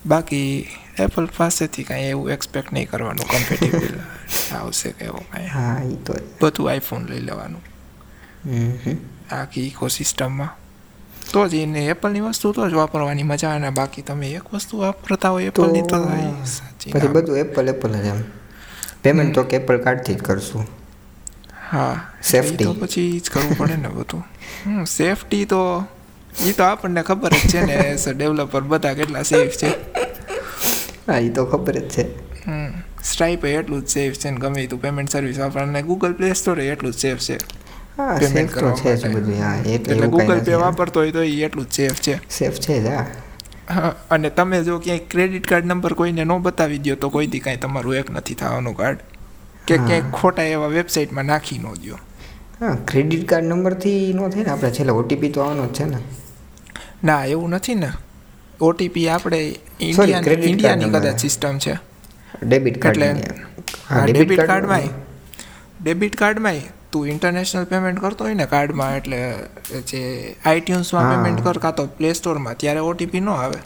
[0.04, 0.50] બાકી
[0.98, 3.98] એપલ પાસેથી કાંઈ એવું એક્સપેક્ટ નહીં કરવાનું કમ્ફર્ટેબલ
[4.58, 5.48] આવશે કે એવું કાંઈ.
[5.48, 7.62] હા એ તો બધું આઈફોન લઈ લેવાનું.
[9.30, 10.50] આખી ઇકોસિસ્ટમમાં
[11.32, 15.30] તો જ એને એપલની વસ્તુ તો જ વાપરવાની મજા અને બાકી તમે એક વસ્તુ વાપરતા
[15.30, 15.96] હોય એપલની તો
[16.92, 18.20] પછી બધું એપલ એપલ જ એમ.
[19.02, 20.66] પેમેન્ટ તો એપલ કાર્ડથી જ કરશું.
[21.68, 24.24] હા સેફટી તો પછી જ કરવું પડે ને બધું.
[24.62, 25.60] હમ સેફટી તો
[26.42, 29.70] એ તો આપણને ખબર જ છે ને એઝ અ ડેવલપર બધા કેટલા સેફ છે.
[31.06, 32.02] હા એ તો ખબર જ છે.
[32.42, 32.70] હમ
[33.08, 36.92] સ્ટ્રાઈપ એટલું જ સેફ છે ને ગમે તું પેમેન્ટ સર્વિસ વાપરને ગૂગલ પ્લે સ્ટોર એટલું
[36.94, 37.38] જ સેફ છે.
[37.96, 39.22] હા સેફ કરવા છે માટે.
[39.84, 42.14] એટલે ગૂગલ પે વાપરતો હોય તો એ એટલું જ સેફ છે.
[42.28, 43.06] સેફ છે જ હા.
[43.68, 47.62] હા અને તમે જો ક્યાંય ક્રેડિટ કાર્ડ નંબર કોઈને ન બતાવી દો તો કોઈથી કાંઈ
[47.62, 49.00] તમારું એક નથી થવાનું કાર્ડ
[49.68, 49.78] કે.
[49.78, 51.96] ક્યાંક ખોટા એવા વેબસાઇટમાં નાખી ન દો
[52.60, 54.50] હા ક્રેડિટ કાર્ડ નંબરથી ન થાય ને?
[54.50, 55.98] આપણે છેલ્લે ઓટીપી તો આવવાનો જ છે ને?
[57.04, 57.90] ના એવું નથી ને.
[58.60, 59.40] ઓટીપી આપણે
[59.80, 61.74] ઇન્ડિયા ઇન્ડિયાની કદાચ સિસ્ટમ છે.
[62.42, 63.34] ડેબિટ કાર્ડ એટલે
[63.90, 64.88] હા ડેબિટ કાર્ડમાંય
[65.82, 66.60] ડેબિટ કાર્ડમાંય
[66.92, 69.18] તું ઇન્ટરનેશનલ પેમેન્ટ કરતો હોય ને કાર્ડમાં એટલે
[69.90, 70.00] જે
[70.44, 73.58] આઈટ્યુન્સમાં પેમેન્ટ કર કાં તો પ્લે સ્ટોરમાં ત્યારે ઓટીપી ન આવે.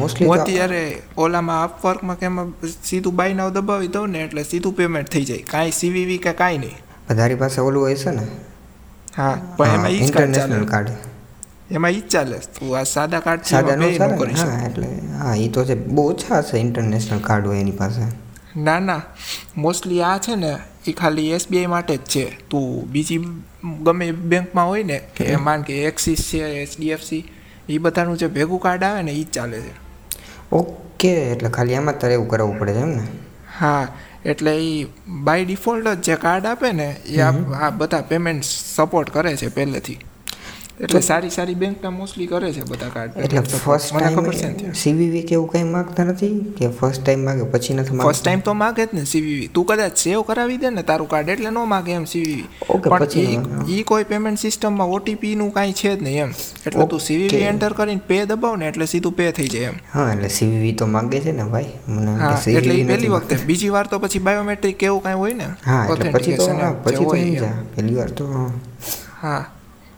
[0.00, 0.82] મોસ્ટલી હું અત્યારે
[1.24, 2.52] ઓલામાં અપવર્કમાં કે એમાં
[2.90, 5.44] સીધું બાય નાવ દબાવી દઉં ને એટલે સીધું પેમેન્ટ થઈ જાય.
[5.52, 6.78] કાંઈ સીવીવી કે કાંઈ નહીં.
[7.20, 8.24] તારી પાસે ઓલું હોય છે ને?
[9.18, 10.90] હા પણ એમાં ઈ ઇન્ટરનેશનલ કાર્ડ
[11.76, 12.38] એમાં ઈ જ ચાલે.
[12.58, 13.88] તું આ સાદા કાર્ડ સાદા નો
[14.20, 14.88] કરી હા એટલે
[15.20, 18.02] હા એ તો છે બહુ ઓછા છે ઇન્ટરનેશનલ કાર્ડ હોય એની પાસે.
[18.66, 19.02] ના ના.
[19.56, 20.52] મોસ્ટલી આ છે ને
[20.86, 22.24] એ ખાલી એસબીઆઈ માટે જ છે.
[22.50, 23.20] તું બીજી
[23.82, 27.24] ગમે બેંકમાં હોય ને કે માન કે એક્સિસ છે એચડીએફસી
[27.68, 29.72] એ બધાનું જે ભેગું કાર્ડ આવે ને એ જ ચાલે છે.
[30.52, 33.04] ઓકે એટલે ખાલી આમાં તારે એવું કરાવવું પડે છે એમ ને?
[33.60, 33.88] હા
[34.24, 39.36] એટલે એ બાય ડિફોલ્ટ જ જે કાર્ડ આપે ને એ આ બધા પેમેન્ટ સપોર્ટ કરે
[39.36, 39.98] છે પહેલેથી.
[40.84, 45.48] એટલે સારી સારી બેંકના મોસ્ટલી કરે છે બધા કાર્ડ એટલે ફર્સ્ટ ટાઈમ સીવીવી કે એવું
[45.52, 46.30] કંઈ માગતા નથી?
[46.58, 48.06] કે ફર્સ્ટ ટાઈમ માગે પછી નથી માગતા?
[48.06, 51.28] ફર્સ્ટ ટાઈમ તો માગે જ ને સીવીવી તું કદાચ સેવ કરાવી દે ને તારું કાર્ડ
[51.34, 52.46] એટલે ન માગે એમ સીવીવી
[52.94, 53.26] પછી
[53.68, 53.82] ઈ.
[53.84, 56.32] કોઈ પેમેન્ટ સિસ્ટમમાં ઓટીપી નું કાંઈ છે જ નહીં એમ.
[56.66, 59.78] એટલે તું સીવીવી એન્ટર કરીને પે દબાવ ને એટલે સીધું પે થઈ જાય એમ.
[59.94, 61.70] હા એટલે સીવીવી તો માગે છે ને ભાઈ.
[61.88, 62.12] મને
[62.56, 63.40] એટલે પહેલી વખતે.
[63.46, 65.48] બીજી વાર તો પછી બાયોમેટ્રિક એવું કાંઈ હોય ને?
[65.70, 66.50] હા એટલે પછી તો
[66.84, 67.06] પછી
[67.38, 68.26] તો પહેલી વાર તો
[69.22, 69.40] હા.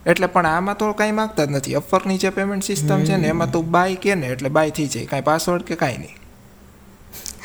[0.06, 1.74] એટલે પણ આમાં તો કાંઈ માગતા જ નથી.
[1.74, 5.06] અફરની જે પેમેન્ટ સિસ્ટમ છે ને એમાં તું બાય કે ને એટલે બાય થઈ જાય.
[5.06, 6.16] કાંઈ પાસવર્ડ કે કાંઈ નહીં.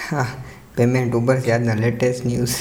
[0.10, 0.28] હા
[0.78, 2.58] પેમેન્ટ ઉપર આજના latest news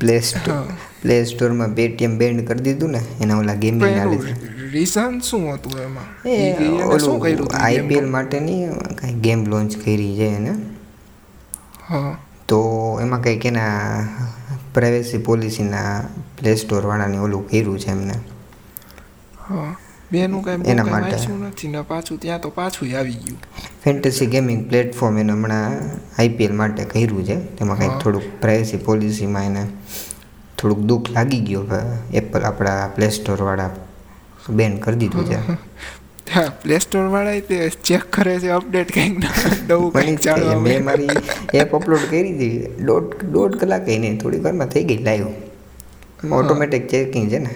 [0.00, 0.62] Play Store
[1.02, 4.24] Play સ્ટોરમાં પેટીએમ બેન્ડ કરી દીધું ને એના ઓલા ગેમિંગ
[4.72, 6.08] રીઝન શું હતું એમાં?
[7.04, 8.60] શું કર્યું આઈપીએલ માટેની
[9.00, 10.52] કાંઈ ગેમ લોન્ચ કરી છે એને?
[11.88, 12.12] હા.
[12.48, 12.60] તો
[13.02, 13.76] એમાં કંઈક એના
[14.74, 15.92] પ્રાઇવેસી પોલિસીના
[16.42, 18.16] પ્લે સ્ટોર વાળાને ઓલું કર્યું છે એમને.
[19.48, 19.70] હા
[20.12, 21.16] બેનું કાંઈ એના માટે.
[21.50, 23.38] નથી ને પાછું ત્યાં તો પાછું આવી ગયું.
[23.84, 25.76] ફેન્ટસી ગેમિંગ પ્લેટફોર્મ એને હમણાં
[26.18, 27.36] આઈપીએલ માટે કર્યું છે.
[27.58, 29.62] તેમાં કંઈક થોડુંક પ્રાઇવસી પોલિસીમાં એને
[30.58, 31.70] થોડુંક દુઃખ લાગી ગયું
[32.20, 33.70] એપલ આપણા પ્લે સ્ટોરવાળા
[34.58, 35.38] બેન કરી દીધું છે.
[36.34, 39.16] હા પ્લે સ્ટોર વાળા તે ચેક કરે છે અપડેટ કંઈક
[39.68, 41.16] નવું કંઈક જાણવા મેં મારી
[41.54, 45.26] એપ અપલોડ કરી હતી દોઢ દોઢ કલાકે નહીં થોડી વારમાં થઈ ગઈ લાઈવ
[46.30, 47.50] ઓટોમેટિક ચેકિંગ છે ને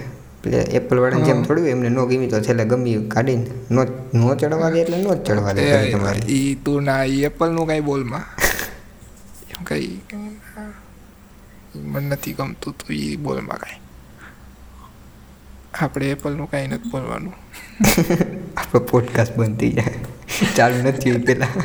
[0.44, 1.42] એટલે એપલ વાળાને જેમ.
[1.42, 5.18] થોડું એમને નો ગમી તો છેલ્લે ગમી કાઢીને નો નો ચડવા દે એટલે નો જ
[5.22, 6.20] ચડવા દે તમારે.
[6.28, 8.24] એ તું ના એ એપલનું કાંઈ બોલમાં
[9.52, 10.00] એમ કઈ
[11.74, 13.80] મને નથી ગમતું તું એ બોલમાં કાંઈ.
[15.74, 17.34] આપણે એપલનું કાંઈ નથી બોલવાનું.
[18.56, 19.92] આપણો પોડકાસ્ટ બંધ થઈ જાય.
[20.56, 21.48] ચાલુ નથી હોય પેલા.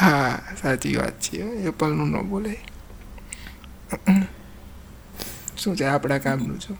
[0.00, 1.44] હા સાચી વાત છે.
[1.68, 2.58] એપલનું ન બોલે.
[5.56, 6.78] શું છે આપણા કામનું છું?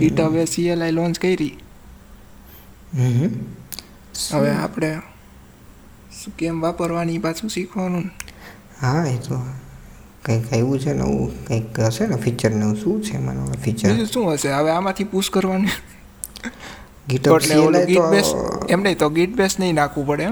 [0.00, 1.52] ઈટ હવે સીએલઆઈ લોન્ચ કરી.
[2.92, 3.28] હમ.
[4.30, 4.90] હવે આપણે
[6.12, 8.06] શું કેમ વાપરવાની પાછું શીખવાનું?
[8.80, 9.36] હા એ તો
[10.24, 14.32] કંઈક એવું છે ને એવું કંઈક હશે ને ફીચર નવું શું છે મને ફીચર શું
[14.32, 14.52] હશે?
[14.52, 15.70] હવે આમાંથી પુશ કરવાનું?
[18.68, 20.24] એમ નહીં તો ગીટ બેસ નહીં નાખવું પડે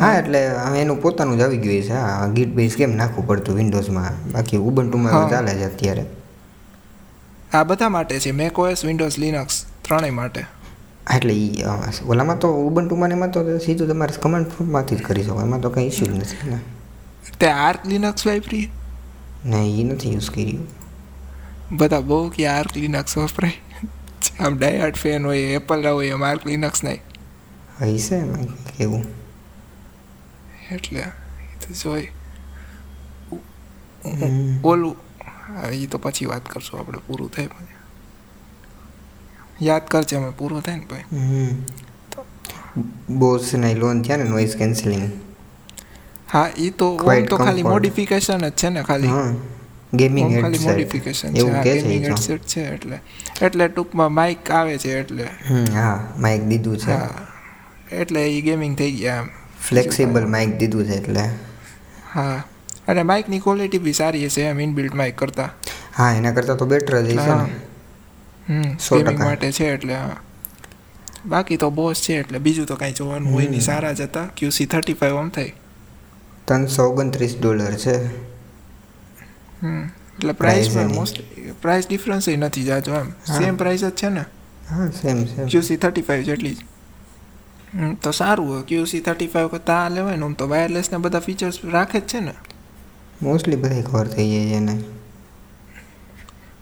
[0.00, 1.92] હા એટલે હવે એનું પોતાનું જ આવી ગયું છે.
[1.92, 5.30] હા ગીટ કેમ નાખવું પડતું વિન્ડોઝમાં બાકી ઉબન્ટુમાં.
[5.30, 6.06] ચાલે છે અત્યારે.
[7.52, 10.46] આ બધા માટે છે મેક ઓએસ વિન્ડોઝ લિનક્સ ત્રણેય માટે.
[11.16, 11.34] એટલે
[12.08, 15.86] ઓલામાં તો ઉબન્ટુમાં એમાં તો સીધું તમારે કમાન્ડ પ્રોમ્પટમાંથી જ કરી શકો એમાં તો કંઈ
[15.86, 16.58] ઇશ્યુ નથી ને.
[17.40, 18.70] તે આર્ક લિનક્સ વાપરી
[19.44, 20.66] ને એ નથી યુઝ કર્યું.
[21.72, 23.52] બધા બહુ કે આર્ક લિનક્સ વપરાય
[24.40, 27.00] આમ ડાયહાર્ડ ફેન હોય એપલ ના હોય માર્ક લિનક્સ નહીં
[27.80, 28.16] હશે
[28.76, 29.04] કેવું?
[30.70, 32.08] એટલે એ તો જોઈ.
[34.62, 34.96] ઓલું
[35.72, 37.76] એ તો પછી વાત કરશું આપણે પૂરું થાય પછી.
[39.66, 41.06] યાદ કરજે અમે પૂરું થાય ને ભાઈ.
[43.20, 45.06] બોસના લોન થયા ને નોઇઝ કેન્સલિંગ
[46.32, 46.88] હા એ તો
[47.30, 49.12] તો ખાલી મોડિફિકેશન જ છે ને ખાલી.
[49.92, 51.62] ગેમિંગ હેડસેટ મોડિફિકેશન છે.
[51.64, 53.00] ગેમિંગ હેડસેટ છે એટલે.
[53.42, 55.28] એટલે ટૂંકમાં માઇક આવે છે એટલે.
[55.72, 56.96] હા માઇક દીધું છે.
[57.92, 59.28] એટલે એ ગેમિંગ થઈ ગયા એમ.
[59.60, 61.30] ફ્લેક્સિબલ માઇક દીધું છે એટલે.
[62.14, 62.44] હા.
[62.88, 65.50] અને માઇકની ક્વોલિટી બી સારી હશે એમ ઇનબિલ્ટ માઇક કરતાં.
[65.96, 67.30] હા એના કરતાં તો બેટર જ છે
[68.48, 70.16] હમ ગેમિંગ માટે છે એટલે હા.
[71.26, 73.60] બાકી તો બોસ છે એટલે બીજું તો કાંઈ જોવાનું હોય નહીં.
[73.60, 74.26] સારા જ હતા.
[74.36, 75.52] ક્યુસી થર્ટી ફાઈવ આમ થાય
[76.46, 78.27] ત્રણસો ઓગણત્રીસ ડોલર છે.
[79.62, 81.22] એટલે પ્રાઇસ પ્રાઇસમાં મોસ્ટ
[81.62, 84.24] પ્રાઇસ ડિફરન્સ નથી જાજો એમ સેમ પ્રાઇસ જ છે ને
[84.70, 86.62] હા same same QC thirty five જેટલી જ
[88.02, 91.20] તો સારું હોય ક્યુસી થર્ટી ફાઇવ કરતાં આ લેવાય ને આમ તો વાયરલેસ ને બધા
[91.20, 92.34] ફીચર્સ રાખે જ છે ને
[93.22, 94.78] મોસ્ટલી બધા કવર થઈ જાય છે એને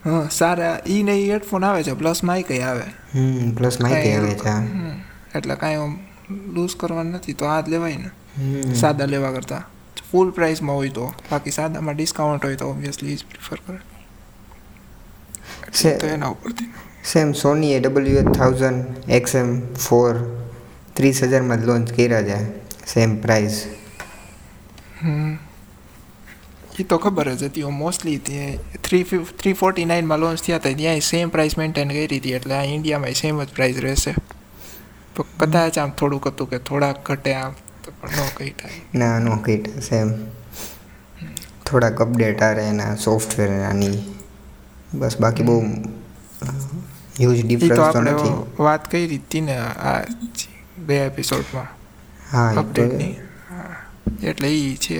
[0.05, 4.35] હા સારા ઈ ને ઈ હેડફોન આવે છે પ્લસ માઇક આવે હમ પ્લસ માઇક આવે
[4.35, 4.55] છે
[5.35, 5.89] એટલે કાંઈ
[6.55, 9.65] લૂઝ કરવાનું નથી તો આ જ લેવાય ને સાદા લેવા કરતાં
[10.11, 11.15] ફૂલ પ્રાઇસમાં હોય તો.
[11.31, 13.79] બાકી સાદામાં ડિસ્કાઉન્ટ હોય તો ઓબ્વિયસલી ઇઝ પ્રિફર કરે.
[15.99, 16.67] તો એના ઉપરથી.
[17.05, 20.15] સેમ સોની એ W eight thousand XM four
[20.95, 22.39] ત્રીસ હજારમાં જ લોન્ચ કર્યા છે.
[22.87, 23.67] સેમ પ્રાઇસ
[25.03, 25.39] હમ.
[26.81, 28.17] એ તો ખબર જ હતી મોસ્ટલી
[28.85, 29.03] થ્રી
[29.39, 33.11] થ્રી ફોર્ટી નાઇનમાં લોન્ચ થયા હતા ત્યાં સેમ પ્રાઇસ મેન્ટેન કરી હતી એટલે આ ઇન્ડિયામાં
[33.11, 34.15] સેમ જ પ્રાઇસ રહેશે.
[35.17, 37.55] તો કદાચ આમ થોડુંક હતું કે થોડાક ઘટે આમ.
[37.93, 38.53] પણ ન કહી
[38.95, 40.09] ના નો કીટ સેમ
[41.65, 43.97] થોડાક અપડેટ આ રહે એના સોફ્ટવેર આની.
[44.93, 45.57] બસ બાકી બહુ
[47.19, 48.35] હ્યુજ ડિફરન્સ તો નથી.
[48.59, 50.01] વાત કરી હતી ને આ
[50.79, 51.69] બે એપિસોડમાં
[52.27, 53.13] હા અપડેટની
[54.23, 54.99] એટલે એ છે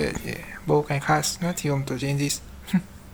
[0.67, 2.37] બહુ કાંઈ ખાસ નથી આમ તો ચેન્જીસ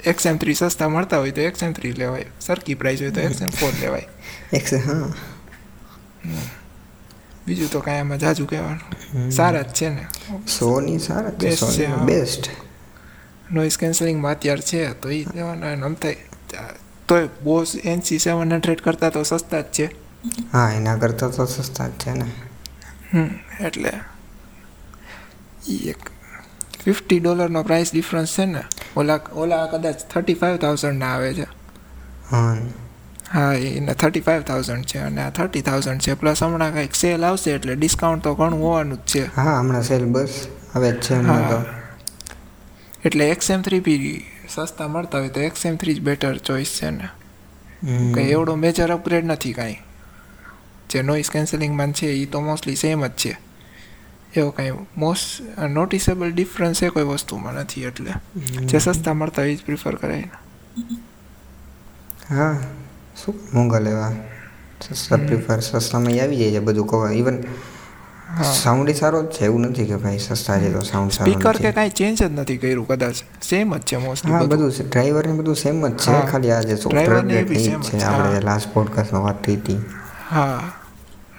[0.05, 2.29] એક્સએમ થ્રી સસ્તા મળતા હોય તો એક્સએમ થ્રી લેવાય.
[2.41, 4.09] સરખી પ્રાઇસ હોય તો એક્સએમ ફોર લેવાય.
[4.53, 5.13] એક્સ હા.
[7.47, 9.31] બીજું તો કાંઈ એમાં જાજુ કહેવાનું.
[9.31, 10.05] સારા જ છે ને.
[10.49, 12.51] સોની સારા બેસ્ટ છે, બેસ્ટ
[13.53, 16.17] નોઇઝ કેન્સલિંગમાં અત્યારે છે તો એ લેવાના એને આમ થાય
[17.09, 19.87] તોય બોસ એનસી સેવન હંડ્રેડ કરતાં તો સસ્તા જ છે.
[20.53, 22.29] હા એના કરતાં તો સસ્તા જ છે ને.
[23.15, 23.93] હમ એટલે
[25.87, 26.01] એક
[26.85, 28.63] ફિફ્ટી ડોલરનો પ્રાઇસ ડિફરન્સ છે ને.
[28.97, 31.47] ઓલા ઓલા કદાચ થર્ટી ફાઇવ થાઉઝન્ડના આવે છે.
[32.31, 32.57] હા.
[33.31, 36.15] હા એને થર્ટી ફાઇવ થાઉઝન્ડ છે અને આ થર્ટી થાઉઝન્ડ છે.
[36.15, 39.31] પ્લસ હમણાં કંઈક સેલ આવશે એટલે ડિસ્કાઉન્ટ તો ઘણું હોવાનું જ છે.
[39.37, 41.65] હા હમણાં સેલ બસ હવે જ છે હમણાં તો.
[43.05, 47.09] એટલે એક્સએમ થ્રી બી સસ્તા મળતા હોય તો એક્સએમ થ્રી જ બેટર ચોઇસ છે ને.
[48.13, 49.79] કંઈ એવડો મેજર અપગ્રેડ નથી કાંઈ.
[50.91, 53.37] જે નોઇસ કેન્સલિંગમાં છે એ તો મોસ્ટલી સેમ જ છે.
[54.35, 58.13] એવો કાંઈ મોસ્ટ નોટિસેબલ ડિફરન્સ એ કોઈ વસ્તુમાં નથી એટલે.
[58.65, 60.31] જે સસ્તા મળતા હોય એ જ પ્રિફર કરાય ને.
[62.29, 62.57] હા.
[63.25, 63.35] શું?
[63.55, 64.13] મોંઘા લેવા.
[64.95, 65.17] સસ્તા.
[65.17, 67.39] પ્રિફર સસ્તામાં આવી જાય છે બધું કવર ઇવન
[68.63, 71.73] સાઉન્ડ સારો જ છે એવું નથી કે ભાઈ સસ્તા છે તો સાઉન્ડ સારો સ્પીકર કે
[71.73, 73.15] કાંઈ ચેન્જ જ નથી કર્યું કદાચ.
[73.43, 74.73] સેમ જ છે મોસ્ટલી હા બધું.
[74.73, 74.89] છે.
[74.89, 78.03] ડ્રાઈવર ને બધું સેમ જ છે ખાલી આ જે ડ્રાઈવર ને બી છે.
[78.03, 78.41] આપણે.
[78.41, 79.79] લાસ્ટ પોડકાસ્ટમાં વાત થઈ હતી.
[80.31, 80.73] હા.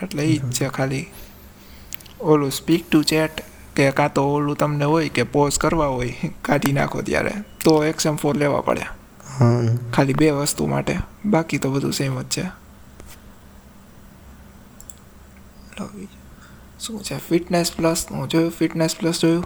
[0.04, 1.08] એટલે એ જ છે ખાલી.
[2.22, 3.42] ઓલું સ્પીક ટુ ચેટ
[3.76, 7.32] કે કાં તો ઓલું તમને હોય કે પોઝ કરવા હોય કાઢી નાખો ત્યારે.
[7.64, 9.03] તો એક્સએમ ફોર લેવા પડે.
[9.94, 10.98] ખાલી બે વસ્તુ માટે.
[11.26, 12.46] બાકી તો બધું સેમ જ છે.
[16.80, 17.18] શું છે?
[17.18, 19.46] ફિટનેસ પ્લસ હું જોયું ફિટનેસ પ્લસ જોયું?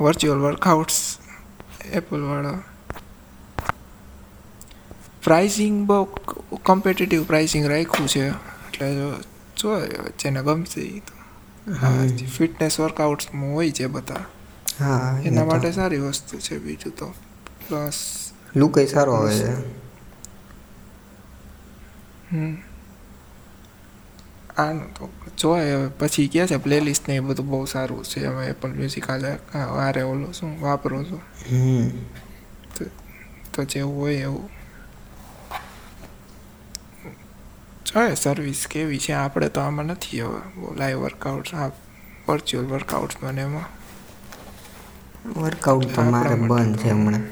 [0.00, 1.18] વર્ચ્યુઅલ વર્કઆઉટ્સ
[1.84, 2.58] એપલવાળા
[5.24, 6.04] પ્રાઇસિંગ બહુ
[6.64, 8.28] કોમ્પિટિટિવ પ્રાઇસિંગ રાખ્યું છે.
[8.28, 8.94] એટલે
[9.56, 9.80] જો
[10.18, 11.14] જેને ગમશે તો.
[12.36, 14.16] ફિટનેસ વર્કઆઉટ્સમાં હોય છે બધા.
[14.78, 17.08] હા એના માટે સારી વસ્તુ છે બીજું તો.
[17.60, 17.98] પ્લસ
[18.54, 19.50] લુક સારો આવે છે.
[22.30, 22.54] હમ.
[24.56, 25.04] આનું તો
[25.38, 26.56] જોય હવે પછી કે છે?
[26.58, 28.20] પ્લેલિસ્ટ ને એ બધું બહુ સારું છે.
[28.26, 29.32] હવે એપલ મ્યુઝિક આજે
[29.72, 31.18] વારે ઓલું શું વાપરો છો.
[31.42, 31.88] હમ.
[33.52, 34.50] તો જેવું હોય એવું.
[37.86, 39.12] જોઈએ સર્વિસ કેવી છે?
[39.14, 40.40] આપણે તો આમાં નથી હવે.
[40.76, 41.68] લાઈવ વર્કઆઉટ આ
[42.28, 43.68] વર્ચ્યુઅલ વર્કઆઉટ મને એમાં.
[45.36, 47.24] વર્કઆઉટ તો મારે બંધ છે હમણાં.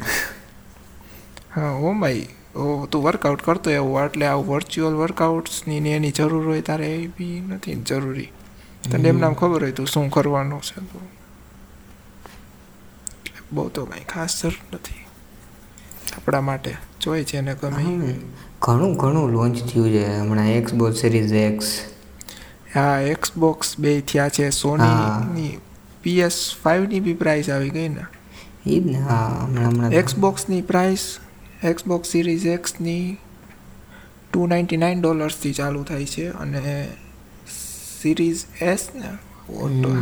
[1.51, 2.25] હા ઓ ભાઈ.
[2.57, 7.09] ઓ તું વર્કઆઉટ કરતો એવું એટલે આવું વર્ચ્યુઅલ વર્કઆઉટ્સની ને એની જરૂર હોય તારે એ
[7.15, 8.31] બી નથી જરૂરી.
[8.85, 10.99] તને એમ નામ ખબર હોય તું શું કરવાનું છે તો?
[13.51, 15.03] બહુ તો કાંઈ ખાસ જરૂર નથી.
[16.15, 17.85] આપણા માટે જોઈએ છે ને ગમે.
[18.63, 21.69] ઘણું ઘણું લોન્ચ થયું છે હમણાં એક્સબોક્સ સિરીઝ એક્સ
[22.75, 25.53] હા એક્સબોક્સ બે થયા છે સોનીની
[26.07, 28.05] પીએસ ફાઇવની બી પ્રાઇસ આવી ગઈ ને.
[28.67, 31.07] એ જ ને હા હમણાં હમણાં એક્સબોક્સની પ્રાઇસ
[31.65, 33.05] એક્સબોક્સ સિરીઝ એક્સની
[34.31, 36.63] ટુ નાઇન્ટી નાઇન ડોલર્સથી ચાલુ થાય છે અને
[38.01, 39.11] સિરીઝ એસ ને.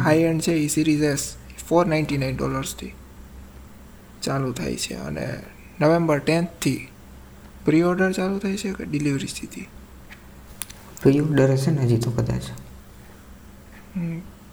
[0.04, 1.24] હાઈ એન્ડ છે એ series S
[1.68, 2.92] four ninety nine ડોલર્સથી
[4.22, 5.26] ચાલુ થાય છે અને
[5.80, 6.80] નવેમ્બર ટેન્થથી
[7.64, 9.64] પ્રી ઓર્ડર ચાલુ થાય છે કે ડિલિવરી સ્થિતિ
[11.02, 12.44] પ્રી ઓર્ડર હશે ને હજી તો કદાચ?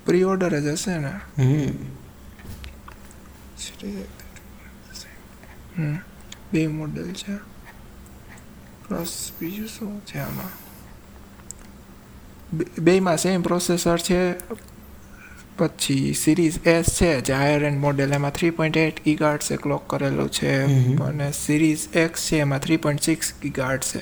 [0.06, 1.12] પ્રી ઓર્ડર જ હશે ને?
[1.44, 1.72] હમ.
[5.78, 6.00] હમ.
[6.54, 7.36] બે મોડેલ છે.
[8.88, 10.50] પ્લસ બીજું શું છે આમાં?
[12.58, 14.34] બે- બેયમાં સેમ પ્રોસેસર છે.
[15.58, 20.32] પછી સિરીઝ એસ છે જે હાયર એન્ડ મોડેલ એમાં થ્રી પોઈન્ટ એટ ગીગાર્ડ્સે ક્લોક કરેલું
[20.32, 20.64] છે.
[21.04, 24.00] અને સિરીઝ એક્સ છે એમાં થ્રી પોઈન્ટ સિક્સ ગીગાર્ડ છે.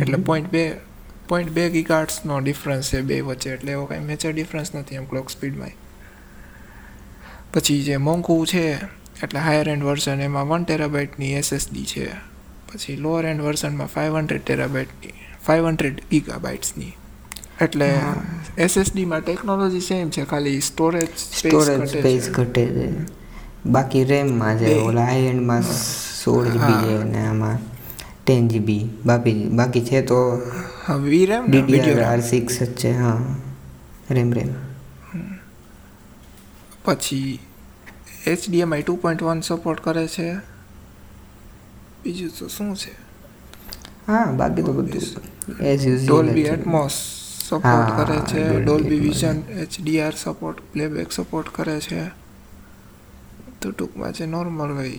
[0.00, 0.16] એટલે.
[0.16, 0.89] પોઈન્ટ બે
[1.30, 5.28] પોઈન્ટ બે ગીગાર્ડ્સનો ડિફરન્સ છે બે વચ્ચે એટલે એવો કાંઈ મેજર ડિફરન્સ નથી એમ ક્લોક
[5.34, 5.76] સ્પીડમાં
[7.52, 8.64] પછી જે મોંઘું છે
[9.24, 12.08] એટલે હાયર એન્ડ વર્ઝન એમાં વન ટેરાબાઇટની એસએસડી છે.
[12.68, 15.14] પછી લોઅર એન્ડ વર્ઝનમાં ફાઇવ હંડ્રેડ ટેરાબાઇટની
[15.46, 16.92] ફાઇવ હંડ્રેડ ગીગાબાઇટ્સની
[17.64, 17.88] એટલે
[18.66, 22.86] એસએસડીમાં ટેકનોલોજી સેમ છે ખાલી સ્ટોરેજ સ્ટોરેજ સ્પેસ ઘટે છે.
[23.74, 25.64] બાકી રેમમાં છે ઓલા હાઈ એન્ડમાં
[26.22, 27.58] સોળ જીબી છે અને આમાં
[28.24, 30.20] ટેન જીબી બાકી બાકી છે તો
[30.90, 33.18] હા વી રેમ ડીડીઆર આર સિક્સ જ છે હા
[34.10, 34.48] રેમ રેમ
[36.84, 37.40] પછી
[38.26, 40.26] HDMI two point one support કરે છે.
[42.02, 42.92] બીજું તો શું છે?
[44.06, 45.04] હા બાકી તો બધું
[45.60, 46.96] as Dolby usual Atmos
[47.44, 48.42] support કરે છે.
[48.64, 52.02] Dolby Vision HDR support playback support કરે છે.
[53.60, 54.98] તો ટૂંકમાં છે નોર્મલ હોય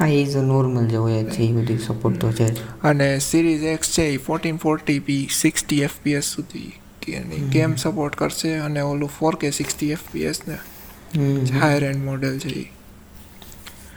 [0.00, 2.48] હા એ તો નોર્મલ જે હોય છે એ બધી સપોર્ટ તો છે
[2.84, 6.70] અને સિરીઝ એક્સ છે એ fourteen forty p sixty FPS સુધી
[7.50, 10.58] ગેમ સપોર્ટ કરશે અને ઓલું ફોર કે સિક્સટી એફપીએસ ને.
[11.54, 12.66] હાયર એન્ડ મોડેલ છે એ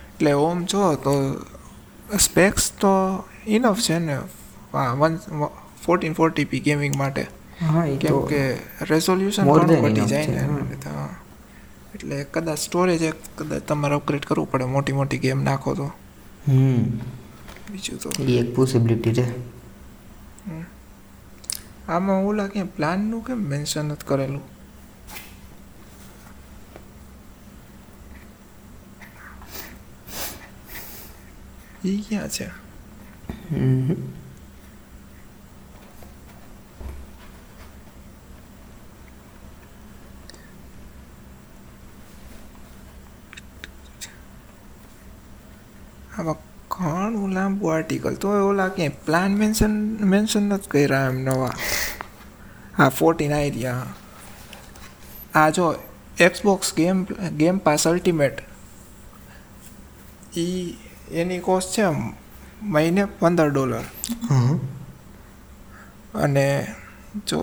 [0.09, 1.13] એટલે ઓમ જો તો
[2.19, 2.93] સ્પેક્સ તો
[3.47, 4.17] ઇનફ છે ને
[4.73, 5.17] one
[5.81, 7.23] fourteen forty P gaming માટે
[7.63, 8.41] હા કેમ કે
[8.83, 10.95] રેઝોલ્યુશન ઘણું ઘટી જાય ને હા.
[10.95, 11.09] હા.
[12.03, 15.85] એટલે કદાચ સ્ટોરેજ એક કદાચ તમારે અપગ્રેડ કરવું પડે મોટી મોટી ગેમ નાખો તો.
[16.47, 16.83] હમ.
[17.71, 18.23] બીજું તો.
[18.23, 19.53] એ એક પોસિબિલિટી છે.
[21.87, 24.41] આમાં ઓલા કેમ પ્લાનનું કેમ મેન્શન નથી કરેલું?
[31.85, 32.45] એ ક્યાં છે?
[33.51, 33.95] હમ.
[46.13, 46.39] આમાં
[46.71, 49.75] ઘણું લાંબુ આર્ટિકલ તો ઓલા ક્યાંય પ્લાન મેન્શન
[50.07, 51.53] મેન્શન નથી કર્યા એમ નવા
[52.73, 53.87] હા ફોર્ટીન આઈડિયા
[55.35, 55.67] આ જો
[56.19, 57.05] Xbox game
[57.37, 58.43] game pass ultimate
[60.37, 60.45] એ
[61.13, 61.89] એની કોસ્ટ છે
[62.69, 63.85] મહિને પંદર ડોલર
[66.15, 66.47] અને
[67.27, 67.39] જો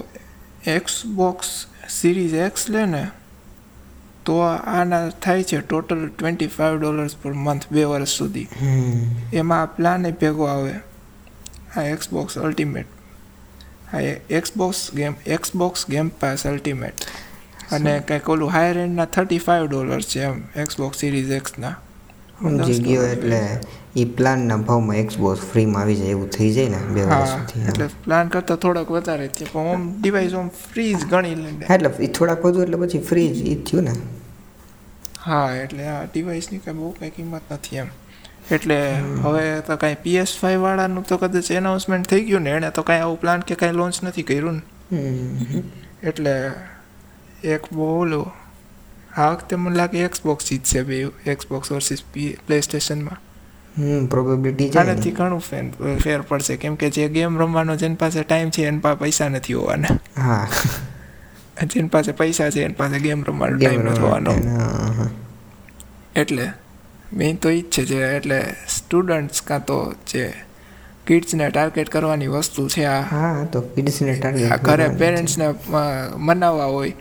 [0.69, 1.51] એક્સબોક્સ
[1.89, 3.05] સિરીઝ એક્સ લે ને
[4.27, 8.49] તો આના થાય છે total twenty five dollars per month બે વર્ષ સુધી.
[9.33, 10.75] એમાં આ પ્લાન એ ભેગો આવે.
[11.77, 12.89] આ એક્સબોક્સ અલ્ટિમેટ
[13.95, 17.07] આ Xbox game Xbox game pass ultimate
[17.73, 21.75] અને કંઈક ઓલું હાયર એન્ડના થર્ટી ફાઇવ ડોલર છે એમ એક્સબોક્સ સિરીઝ એક્સના
[22.41, 23.41] સમજી ગયો એટલે
[24.01, 27.89] એ પ્લાનના ભાવમાં એક્સબોક્સ ફ્રીમાં આવી જાય એવું થઈ જાય ને બે વર્ષ સુધી એટલે
[28.05, 32.11] પ્લાન કરતાં થોડોક વધારે છે પણ ઓમ ડિવાઇસ ઓમ ફ્રી જ ગણી લે એટલે એ
[32.19, 33.95] થોડાક વધુ એટલે પછી ફ્રી જ ઈ થયું ને.
[35.27, 37.91] હા એટલે આ ડિવાઇસની કાંઈ બહુ કાંઈ કિંમત નથી એમ.
[38.57, 38.79] એટલે
[39.25, 43.07] હવે તો કાંઈ પીએસ ફાઈવ વાળાનું તો કદાચ એનાઉન્સમેન્ટ થઈ ગયું ને એણે તો કાંઈ
[43.07, 44.63] આવું પ્લાન કે કાંઈ લોન્ચ નથી કર્યું ને.
[46.03, 46.35] એટલે
[47.55, 48.27] એક બહુ ઓલું
[49.17, 52.03] આ વખતે મને લાગે એક્સબોક્સ જીતશે બે એક્સબોક્સ વર્સિસ
[52.47, 53.19] પ્લે સ્ટેશનમાં
[53.79, 54.79] હમ પ્રોબેબિલિટી છે.
[54.79, 58.79] આનાથી ઘણું ફેન ફેર પડશે કેમ કે જે ગેમ રમવાનો જેની પાસે ટાઈમ છે એની
[58.79, 59.99] પાસે પૈસા નથી હોવાના.
[60.17, 60.49] હા.
[61.67, 64.33] જેની પાસે પૈસા છે એની પાસે ગેમ રમવાનો ટાઈમ નથી હોવાનો.
[66.17, 66.53] એટલે
[67.17, 70.33] મેઇન તો ઈ જ છે જે એટલે સ્ટુડન્ટ્સ કાં તો જે
[71.07, 73.01] કિડ્સને ટાર્ગેટ કરવાની વસ્તુ છે આ.
[73.03, 75.55] હા તો કિડ્સને ટાર્ગેટ ઘરે પેરેન્ટ્સને
[76.17, 76.93] મનાવવા હોય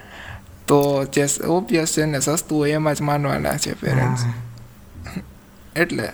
[0.69, 0.79] તો
[1.13, 1.23] જે
[1.55, 4.23] ઓબ્વિયસ છે ને સસ્તું હોય એમાં જ માનવાના છે પેરેન્ટ્સ
[5.75, 6.07] એટલે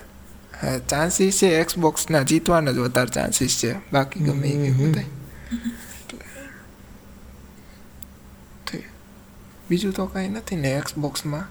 [0.92, 3.72] ચાન્સીસ છે એક્સબોક્સના જીતવાના જ વધારે ચાન્સીસ છે.
[3.94, 4.72] બાકી ગમે એ.
[4.72, 5.10] બધાય.
[9.70, 11.46] બીજું તો કાંઈ નથી ને એક્સબોક્સમાં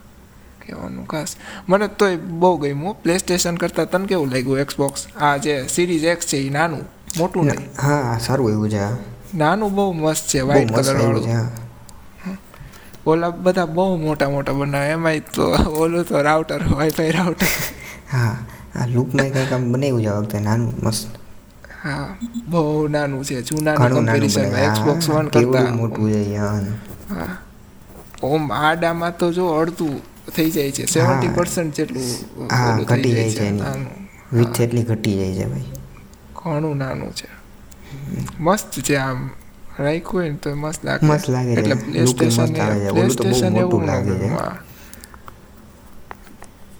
[0.61, 1.31] કહેવાનું ખાસ.
[1.69, 6.25] મને તોય બહુ ગમ્યું પ્લે સ્ટેશન કરતાં તને કેવું લાગ્યું એક્સબોક્સ આ જે સિરીઝ એક્સ
[6.25, 6.83] છે એ નાનું
[7.17, 7.69] મોટું નહીં?
[7.81, 8.83] હા સારું એવું છે
[9.37, 11.25] નાનું બહુ મસ્ત છે વ્હાઇટ કલર વાળું.
[13.05, 15.45] ઓલા બધા બહુ મોટા મોટા બનાવે એમાંય તો
[15.81, 17.49] ઓલું તો રાઉટર વાઈફાઈ રાઉટર
[18.07, 18.33] હા
[18.75, 21.07] આ લુકમાં કંઈક આમ બનાવ્યું છે વખતે નાનું મસ્ત.
[21.79, 22.07] હા
[22.47, 24.57] બહુ નાનું છે જૂના બનાવ્યું.
[24.63, 25.65] એક્સબોક્સ વન કરતા.
[25.73, 26.63] મોટું છે યાર
[27.11, 27.31] હા.
[28.23, 29.95] ઓમ આડામાં તો જો અડધું
[30.33, 32.09] થઈ જાય છે સેવન્ટી પર્સન્ટ જેટલું
[32.51, 33.47] હા, ઘટી જાય છે
[34.31, 35.67] વીજ એટલી ઘટી જાય છે ભાઈ.
[36.35, 37.27] ઘણું નાનું છે.
[38.39, 39.19] મસ્ત છે આમ.
[39.77, 42.55] રાખ્યું ને તો મસ્ત લાગે મસ્ત લાગે એટલે પ્લે સ્ટેશન
[42.91, 44.15] પ્લે સ્ટેશન એવું લાગે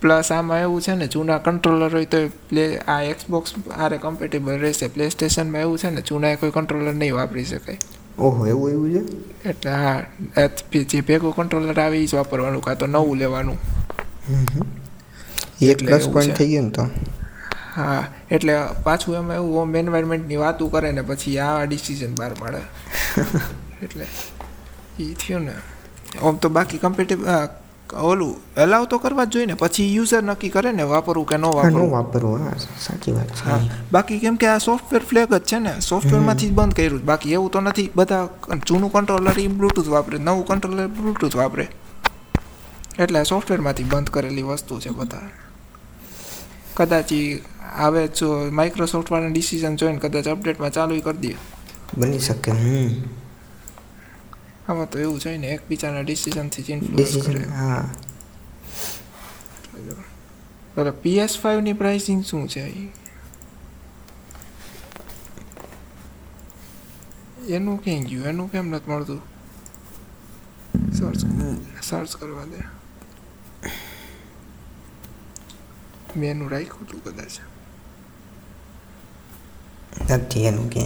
[0.01, 2.19] પ્લસ આમાં એવું છે ને જૂના કંટ્રોલર હોય તો
[2.49, 7.15] પ્લે આ એક્સબોક્સ આરે કમ્પેટેબલ રહેશે પ્લે સ્ટેશનમાં એવું છે ને જૂના કોઈ કંટ્રોલર નહીં
[7.15, 7.79] વાપરી શકાય
[8.19, 10.47] ઓહો એવું એવું છે એટલે હા
[10.85, 13.57] જે ભેગું કંટ્રોલર આવે એ જ વાપરવાનું કાં તો નવું લેવાનું
[15.61, 16.83] એ એક પ્લસ પોઈન્ટ થઈ ગયું ને તો
[17.75, 18.53] હા એટલે
[18.85, 22.61] પાછું એમાં એવું હોમ એન્વાયરમેન્ટની વાતું કરે ને પછી આ ડિસિઝન બહાર પાડે.
[23.85, 24.05] એટલે
[24.99, 25.55] એ થયું ને.
[26.21, 27.21] આમ તો બાકી કમ્પિટિવ
[28.03, 31.45] ઓલું એલાવ તો કરવા જ જોઈએ ને પછી યુઝર નક્કી કરે ને વાપરવું કે ન
[31.49, 31.89] વાપરવું.
[31.91, 33.43] વાપરવું હા સાચી વાત છે.
[33.43, 33.59] હા
[33.91, 37.51] બાકી કેમ કે આ સોફ્ટવેર ફ્લેગ જ છે ને સોફ્ટવેરમાંથી જ બંધ કર્યું બાકી એવું
[37.51, 38.23] તો નથી બધા
[38.67, 41.65] જૂનું કંટ્રોલર એ બ્લૂટૂથ વાપરે નવું કંટ્રોલર બ્લૂટૂથ વાપરે.
[42.97, 45.27] એટલે સોફ્ટવેરમાંથી બંધ કરેલી વસ્તુ છે બધા.
[46.75, 47.41] કદાચ ઈ
[47.75, 51.35] આવે જો માઇક્રોસોફ્ટ વાળા ડિસિઝન જોઈને કદાચ અપડેટમાં ચાલુ કરી દે.
[51.97, 53.03] બની શકે હમ.
[54.71, 57.43] આમાં તો એવું છે ને એકબીજાના ડિસિઝનથી જ ઇન્ફ્લુઅન્સ કરે.
[57.43, 57.89] હા.
[60.77, 62.87] એટલે પીએસ ફાઇવની પ્રાઇસિંગ શું છે?
[67.47, 68.25] એનું ક્યાં ગયું?
[68.25, 69.21] એનું કેમ નથી મળતું?
[70.93, 71.17] સર્ચ
[71.83, 72.75] સર્ચ કરવા દે.
[76.19, 77.54] મેનું રાખ્યું હતું કદાચ.
[80.11, 80.81] નથી એનું કે.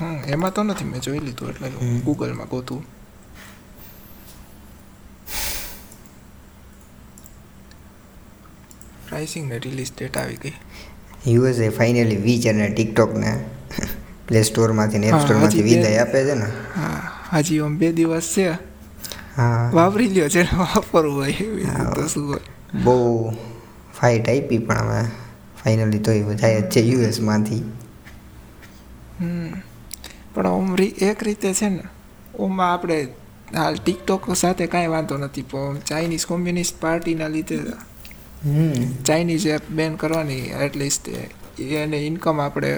[0.00, 1.70] હમ એમાં તો નથી મેં જોઈ લીધું એટલે.
[2.00, 2.84] ગૂગલમાં ગોતું.
[9.08, 10.52] પ્રાઇસિંગ ને રિલીઝ ડેટ આવી ગઈ.
[11.26, 13.44] યુએસએ ફાઇનલી વીચ અને ટિકટોકને
[14.28, 16.44] પ્લે સ્ટોરમાંથી ને એપ સ્ટોર સ્ટોરમાંથી વિદાય આપે છે ને.
[16.76, 18.48] હા હજી આમ બે દિવસ છે.
[19.36, 19.70] હા.
[19.72, 21.32] વાપરી લ્યો છે વાપરવું હોય.
[21.94, 22.40] તો શું હોય.
[22.84, 23.30] બહુ
[24.00, 25.25] ફાઇટ આપી પણ હવે.
[25.66, 27.62] ફાઇનલી તો એ જાય જ છે યુએસમાંથી
[30.34, 31.84] પણ ઓમ એક રીતે છે ને
[32.38, 32.98] ઓમાં આપણે
[33.54, 37.58] હાલ ટિકટોક સાથે કાંઈ વાંધો નથી પણ ચાઇનીઝ કોમ્યુનિસ્ટ પાર્ટીના લીધે
[39.04, 41.08] ચાઇનીઝ એપ બેન કરવાની એટલીસ્ટ
[41.58, 42.70] એને ઇન્કમ આપણે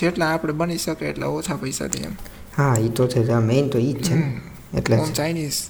[0.00, 2.14] જેટલા આપણે બની શકે એટલા ઓછા પૈસાથી એમ.
[2.58, 4.16] હા એ તો છે મેઇન તો એ જ છે.
[4.76, 5.60] એટલે ચાઇનીઝ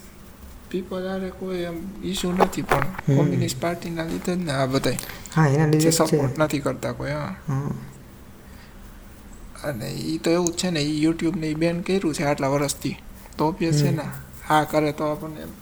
[0.74, 2.86] પીપલ આરે કોઈ એમ ઇશ્યુ નથી પણ.
[3.08, 5.00] કોમ્યુનિસ્ટ પાર્ટીના લીધે જ ને આ બધાય.
[5.30, 7.32] હા એના લીધે સપોર્ટ નથી કરતા કોઈ હા.
[7.48, 7.72] હા
[9.64, 12.96] અને એ તો એવું જ છે ને એ યુટ્યુબને એ બેન કર્યું છે આટલા વર્ષથી.
[13.36, 14.04] તો ઓબ્વિયસ છે ને
[14.48, 15.52] આ કરે તો આપણને એમ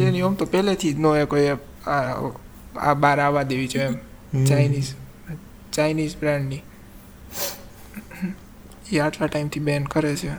[0.00, 1.48] એની આમ તો પહેલેથી જ નો એ કોઈ
[1.88, 3.94] આ બહાર આવવા દેવી છે એમ.
[4.48, 4.90] ચાઇનીઝ
[5.72, 6.62] ચાઇનીઝ બ્રાન્ડની
[8.90, 10.32] એ આટલા ટાઈમથી બેન કરે છે.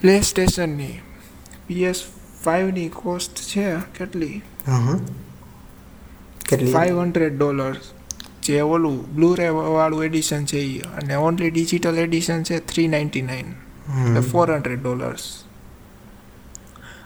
[0.00, 1.00] પ્લે સ્ટેશનની
[1.66, 2.04] પીએસ
[2.44, 3.64] ફાઇવની કોસ્ટ છે
[3.98, 4.42] કેટલી?
[6.48, 6.72] કેટલી?
[6.72, 7.88] ફાઇવ હંડ્રેડ ડોલર્સ
[8.42, 13.22] જે ઓલું બ્લુ રે વાળું એડિશન છે એ અને ઓનલી ડિજિટલ એડિશન છે થ્રી નાઇન્ટી
[13.22, 14.20] નાઇન એટલે.
[14.20, 15.26] ફોર હંડ્રેડ ડોલર્સ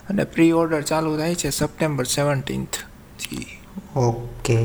[0.08, 3.46] અને પ્રી ઓર્ડર ચાલુ થાય છે સપ્ટેમ્બર સેવન્ટીન્થથી
[3.96, 4.58] ઓકે.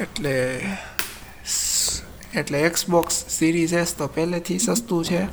[0.00, 0.34] એટલે
[2.36, 5.24] એટલે એક્સબોક્સ સિરીઝ એસ તો પહેલેથી સસ્તું છે.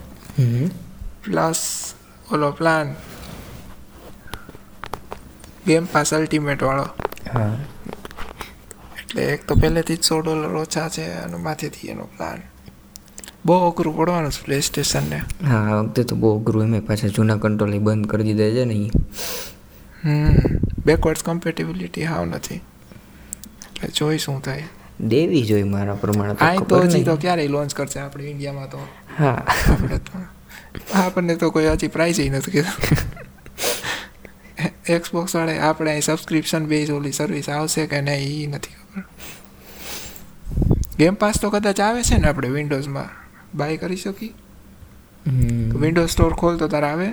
[1.25, 1.93] પ્લસ
[2.31, 2.95] ઓલો પ્લાન
[5.67, 6.87] ગેમ પાસ અલ્ટિમેટ વાળો.
[8.99, 12.41] એટલે એક તો પહેલેથી જ સો ડોલર ઓછા છે અને માથેથી એનો પ્લાન
[13.45, 16.63] બહુ અઘરું પડવાનું છે પ્લે સ્ટેશનને હા વખતે તો બહુ અઘરું.
[16.63, 18.91] એમ પાછા જૂના કંટ્રોલ બંધ કરી દીધા છે ને ઈ.
[20.03, 20.35] હમ.
[20.85, 22.55] બેકવર્ડ્સ કમ્પેટેબિલિટી હાવ નથી.
[22.55, 24.63] એટલે જોઈશું થાય
[25.07, 28.77] દેવી જોઈ મારા પ્રમાણે તો આ તો હજી તો ક્યારેય લોન્ચ કરશે આપણે ઇન્ડિયામાં તો?
[29.19, 29.45] હા.
[30.93, 32.71] આપણને તો કોઈ હજી પ્રાઇઝ નથી કીધું.
[34.87, 39.03] એક્સબોક્સ વાળે આપણે અહીં સબસ્ક્રિપ્શન બેઝ ઓલી સર્વિસ આવશે કે નહીં એ નથી ખબર.
[40.97, 43.09] ગેમ પાસ તો કદાચ આવે છે ને આપણે વિન્ડોઝમાં
[43.57, 44.33] બાય કરી શકીએ?
[45.27, 45.79] હમ.
[45.79, 47.11] વિન્ડોઝ સ્ટોર ખોલ તો તારે આવે?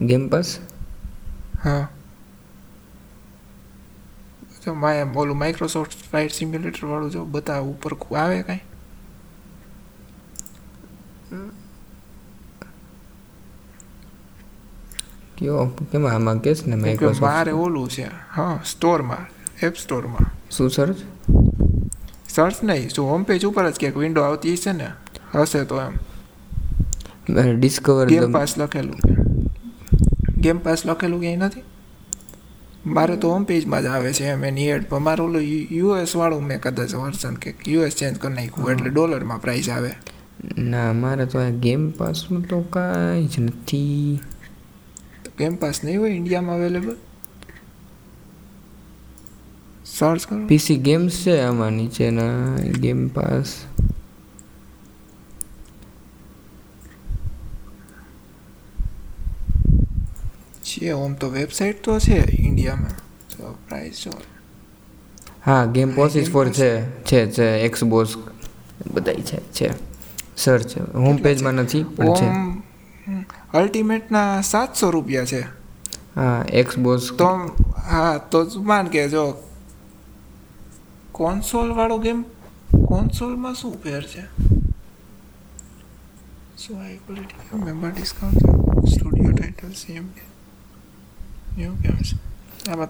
[0.00, 0.58] ગેમ પાસ
[1.64, 1.88] હા.
[4.66, 8.60] જો માય ઓલું માઇક્રોસોફ્ટ ફ્લાઇટ સિમ્યુલેટર વાળું જો બતા ઉપર આવે કાંઈ?
[15.38, 19.26] કયો કેમ આમાં કેસ ને માઇક્રોસોફ્ટ મારે ઓલું છે હા સ્ટોરમાં
[19.66, 20.96] એપ સ્ટોરમાં શું સર્ચ
[22.28, 24.88] સર્ચ નહીં શું હોમ પેજ ઉપર જ ક્યાંક વિન્ડો આવતી હશે ને
[25.34, 25.92] હશે તો એમ.
[27.60, 29.00] ડિસ્કવર ગેમ પાસ લખેલું
[30.40, 31.62] ગેમ પાસ લખેલું ક્યાંય નથી?
[32.86, 36.42] મારે તો હોમ પેજમાં જ આવે છે એમ એની એડ પણ મારું ઓલું યુએસ વાળું
[36.42, 39.90] મેં કદાચ વર્ઝન કે યુએસ ચેન્જ કરી નાખ્યું એટલે ડોલરમાં પ્રાઇસ આવે.
[40.58, 44.20] ના મારે તો આ ગેમ પાસનું તો કાંઈ જ નથી.
[45.38, 46.96] ગેમ પાસ નહીં હોય ઇન્ડિયામાં અવેલેબલ
[49.86, 50.46] સર્ચ કરો.
[50.46, 53.54] પીસી ગેમ્સ છે આમાં નીચેના ગેમ પાસ
[60.86, 62.96] છે ઓમ તો વેબસાઇટ તો છે ઇન્ડિયામાં
[63.36, 64.12] તો પ્રાઇસ શું
[65.46, 66.48] હા ગેમ પોસિસ ફોર?
[66.48, 68.16] છે છે છે એક્સબોસ
[68.92, 69.70] બધાય છે છે.
[70.36, 70.80] સર છે.
[70.80, 72.28] હોમ પેજમાં નથી પણ છે.
[73.58, 75.40] અલ્ટિમેટના સાતસો રૂપિયા છે.
[76.16, 77.28] હા એક્સબોસ તો
[77.90, 79.24] હા તો માન કે જો
[81.12, 82.22] કોન્સોલ વાળો ગેમ
[82.86, 84.22] કોન્સોલમાં શું ફેર છે?
[86.56, 88.40] શું high quality member discount
[88.88, 90.04] studio title same
[91.58, 92.14] new games
[92.68, 92.88] આમાં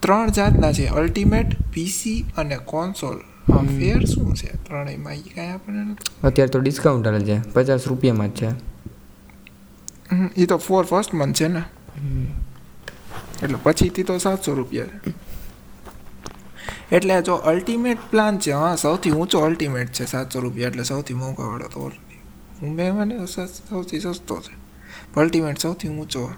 [0.00, 3.18] ત્રણ જાતના છે અલ્ટિમેટ પીસી અને કોન્સોલ
[3.52, 3.66] હમ.
[3.78, 4.46] ફેર શું છે?
[4.64, 8.46] ત્રણેયમાં એ કાંઈ આપણને અત્યારે તો ડિસ્કાઉન્ટ હાલે છે પચાસ રૂપિયામાં જ છે.
[10.10, 11.62] હમ, એ તો ફોર ફર્સ્ટ મંથ છે ને.
[13.42, 14.86] એટલે પછીથી તો સાતસો રૂપિયા
[16.92, 21.68] એટલે જો અલ્ટિમેટ પ્લાન છે હા સૌથી ઊંચો અલ્ટિમેટ છે સાતસો રૂપિયા એટલે સૌથી મોંઘાવાળો
[21.68, 21.92] તો
[22.62, 24.54] મુંબઈમાં ને સૌથી સસ્તો છે.
[25.20, 26.32] અલ્ટિમેટ સૌથી ઊંચો.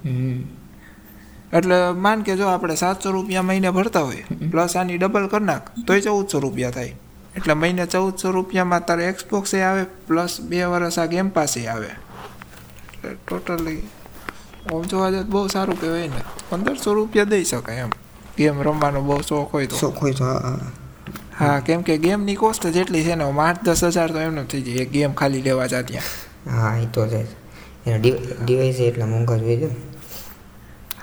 [1.53, 5.67] એટલે માન કે જો આપણે સાતસો રૂપિયા મહિને ભરતા હોય પ્લસ આની ડબલ કરી નાખ
[5.87, 6.95] તોય ચૌદસો રૂપિયા થાય.
[7.37, 11.91] એટલે મહિને ચૌદસો રૂપિયામાં તારે એક્સબોક્સ આવે પ્લસ બે વર્ષ આ ગેમ પાસે આવે.
[12.93, 13.81] એટલે ટોટલી
[14.73, 16.23] આમ જોવા જાય બહુ સારું કહેવાય ને.
[16.51, 17.93] પંદરસો રૂપિયા દઈ શકાય એમ.
[18.39, 19.77] ગેમ રમવાનો બહુ શોખ હોય તો.
[19.77, 20.25] શોખ હોય તો
[21.39, 24.83] હા કેમ કે ગેમની કોસ્ટ જેટલી છે ને આઠ દસ હજાર તો એમને થઈ જાય.
[24.83, 26.05] એક ગેમ ખાલી લેવા જા ત્યાં.
[26.57, 27.27] હા એ તો છે
[27.87, 28.01] એના
[28.45, 29.71] ડિવાઇસ એટલા મોંઘા જોઈએ છે.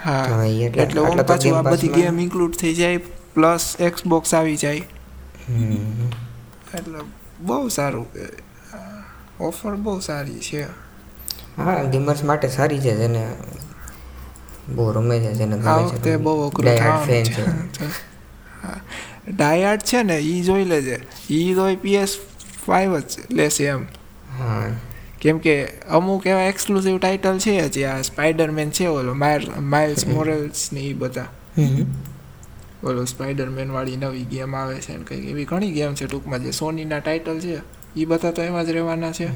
[0.06, 2.98] હા એટલે- ઓમ પાછું આ બધી ગેમ ઇન્ક્લુડ થઈ જાય
[3.34, 4.78] પ્લસ એક્સબોક્સ આવી જાય.
[6.74, 7.00] એટલે
[7.40, 8.08] બહુ સારું
[9.40, 10.62] ઓફર બહુ સારી છે.
[11.58, 13.36] હા ગેમર્સ માટે સારી છે જેને
[14.70, 17.44] બહુ રમે છે જેને આ વખતે બહુ અઘરું fan છે.
[19.32, 20.98] ડાયાર્ડ છે ને એ જોઈ લેજે.
[21.30, 22.18] એ તો પીએસ
[22.68, 23.86] ફાઈવ જ લેશે એમ.
[24.40, 24.64] હા.
[25.22, 25.54] કેમ કે
[25.90, 31.30] અમુક એવા એક્સક્લુઝિવ ટાઇટલ છે જે આ સ્પાઈડરમેન છે ઓલો માઇલ્સ મોરેલ્સ ને એ બધા.
[32.84, 36.52] ઓલો સ્પાઈડરમેન વાળી નવી ગેમ આવે છે ને કંઈક એવી ઘણી ગેમ છે ટૂંકમાં જે
[36.52, 37.56] સોનીના ટાઇટલ છે.
[37.96, 39.28] એ બધા તો એમાં જ રહેવાના છે.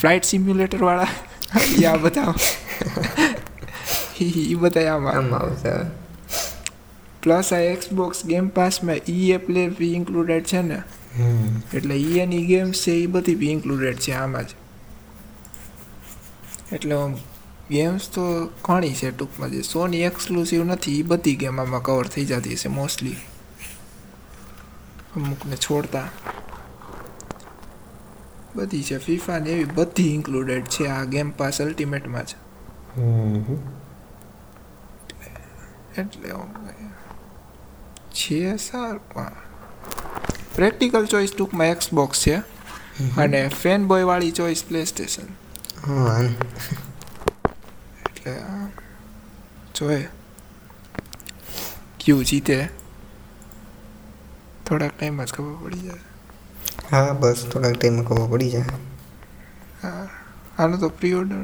[0.00, 1.10] ફ્લાઇટ સિમ્યુલેટર વાળા
[1.90, 2.34] આ બધા.
[4.20, 5.72] એ બધા આમાં આવશે
[7.22, 10.78] પ્લસ આ Xbox game પાસમાં E A play be included છે ને.
[11.74, 14.50] એટલે ઈ એની ગેમ્સ છે એ બધી બી ઇન્ક્લુડેડ છે આમાં જ.
[16.72, 16.94] એટલે
[17.70, 22.24] ગેમ્સ તો ઘણી છે ટૂંકમાં જે સોની એક્સક્લુસિવ નથી એ બધી ગેમ આમાં કવર થઈ
[22.24, 23.16] જતી હશે મોસ્ટલી
[25.16, 26.08] અમુકને છોડતા.
[28.56, 32.24] બધી છે ફીફા ને એવી બધી ઇન્ક્લુડેડ છે આ ગેમ પાસ અલ્ટિમેટમાં
[32.96, 33.42] હમ.
[35.98, 36.30] એટલે
[38.14, 39.26] છે સારું
[40.54, 42.34] પ્રેક્ટિકલ ચોઇસ ટૂંકમાં એક્સબોક્સ છે
[43.16, 45.22] અને ફેન બોય વાળી ચોઇસ પ્લે સ્ટેશન
[45.78, 46.18] હા
[48.06, 48.34] એટલે
[49.74, 50.08] જોઈએ
[51.98, 52.56] ક્યુ જીતે
[54.66, 56.04] થોડાક ટાઈમ જ ખબર પડી જાય
[56.90, 58.76] હા બસ થોડાક ટાઈમમાં ખબર પડી જાય
[59.80, 60.04] હા
[60.56, 61.42] આનું તો pre order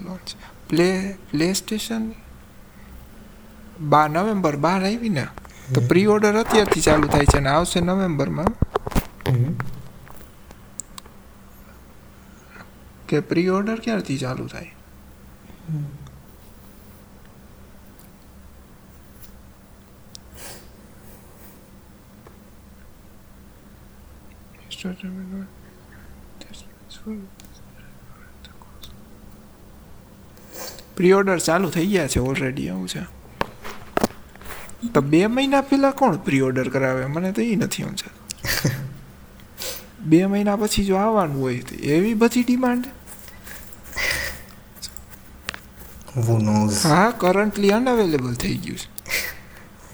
[0.00, 0.26] launch
[0.68, 0.88] play
[1.54, 2.04] PlayStation
[3.88, 5.24] બાર નવેમ્બર બાર આવી ને
[5.68, 8.52] તો પ્રી ઓર્ડર અત્યારથી ચાલુ થાય છે ને આવશે નવેમ્બરમાં
[9.26, 9.52] હમ.
[13.08, 14.72] કે પ્રી ઓર્ડર ક્યારથી ચાલુ થાય?
[30.96, 33.00] પ્રી ઓર્ડર ચાલુ થઈ ગયા છે ઓલરેડી એવું છે.
[34.94, 37.06] તો બે મહિના પહેલા કોણ પ્રી ઓર્ડર કરાવે?
[37.06, 38.26] મને તો એ નથી સમજાતું.
[40.06, 42.95] બે મહિના પછી જો આવવાનું હોય તો એવી બધી ડિમાન્ડ
[46.16, 46.76] Who knows?
[46.82, 48.82] હા કરન્ટલી અનઅવેલેબલ થઈ ગયું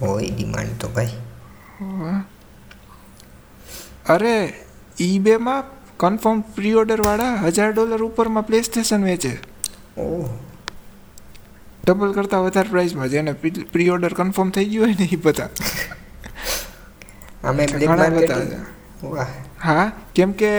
[0.00, 1.16] હોય ડિમાન્ડ તો ભાઈ.
[4.06, 4.34] છે અરે
[5.00, 5.64] ઈબેમાં
[5.96, 9.32] કન્ફર્મ પ્રી ઓર્ડર વાળા હજાર ડોલર ઉપરમાં પ્લે સ્ટેશન વેચે.
[9.96, 10.28] ઓહ.
[11.84, 13.32] ડબલ કરતાં વધારે પ્રાઇસમાં જેને
[13.72, 15.50] પ્રી ઓર્ડર કન્ફર્મ થઈ ગયું હોય ને એ બધા.
[17.44, 19.26] અમે ઘણા બધા
[19.58, 20.50] હા કેમ કે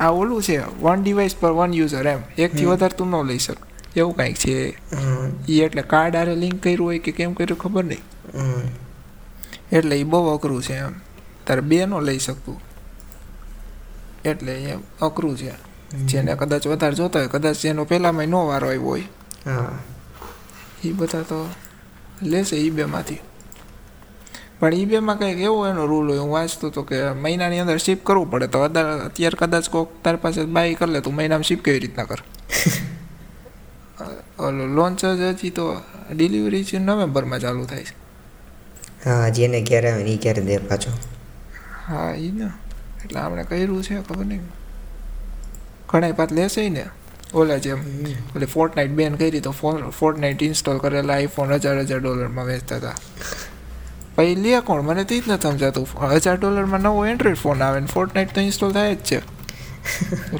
[0.00, 2.20] આ ઓલું છે વન ડિવાઇસ પર વન યુઝર એમ.
[2.38, 3.60] એકથી વધારે તું ન લઈ શક
[3.96, 4.56] એવું કાંઈક છે.
[5.48, 8.02] એ એટલે કાર્ડ આરે લિંક કર્યું હોય કે કેમ કર્યું ખબર નહીં.
[9.72, 10.92] એટલે એ બહુ અઘરું છે એમ.
[11.46, 12.60] તારે બે નો લઈ શકતું.
[14.24, 15.52] એટલે એમ અઘરું છે.
[16.06, 19.02] જેને કદાચ વધારે જોતા હોય કદાચ જેનો પહેલામાં નો વારો આવ્યો હોય.
[19.46, 19.78] હા.
[20.84, 21.48] એ બધા તો
[22.22, 23.18] લેશે ઈબેમાંથી
[24.60, 28.30] પણ ઈબેમાં કંઈક એવો એનો રૂલ હોય હું વાંચતો હતો કે મહિનાની અંદર શિપ કરવું
[28.30, 28.46] પડે.
[28.46, 32.18] તો અત્યારે કદાચ કોક તાર પાસે બાય કરી લે તું મહિનામાં શિપ કેવી રીતના કર?
[34.38, 35.80] ઓલો લોન્ચ જ હજી તો
[36.16, 37.94] ડિલિવરી છે નવેમ્બરમાં ચાલુ થાય છે.
[39.08, 40.90] હા જેને ક્યારે આવે ને એ ક્યારે દે પાછો.
[41.88, 42.50] હા એ ને.
[43.04, 44.40] એટલે આપણે કર્યું છે ખબર નહીં.
[45.88, 46.84] ઘણા પાત લેશે ને.
[47.34, 49.50] ઓલા જેમ એટલે ફોર્ટનાઇટ બેન કરી તો
[50.00, 52.94] ફોર્ટનાઇટ ઇન્સ્ટોલ કરેલા આઈફોન હજાર હજાર ડોલરમાં વેચતા હતા.
[54.16, 54.82] પછી લે કોણ?
[54.82, 55.86] મને તે જ નથી સમજાતું.
[56.12, 59.35] હજાર ડોલરમાં નવો એન્ડ્રોઈડ ફોન આવે ને ફોર્ટનાઇટ તો ઇન્સ્ટોલ થાય જ છે.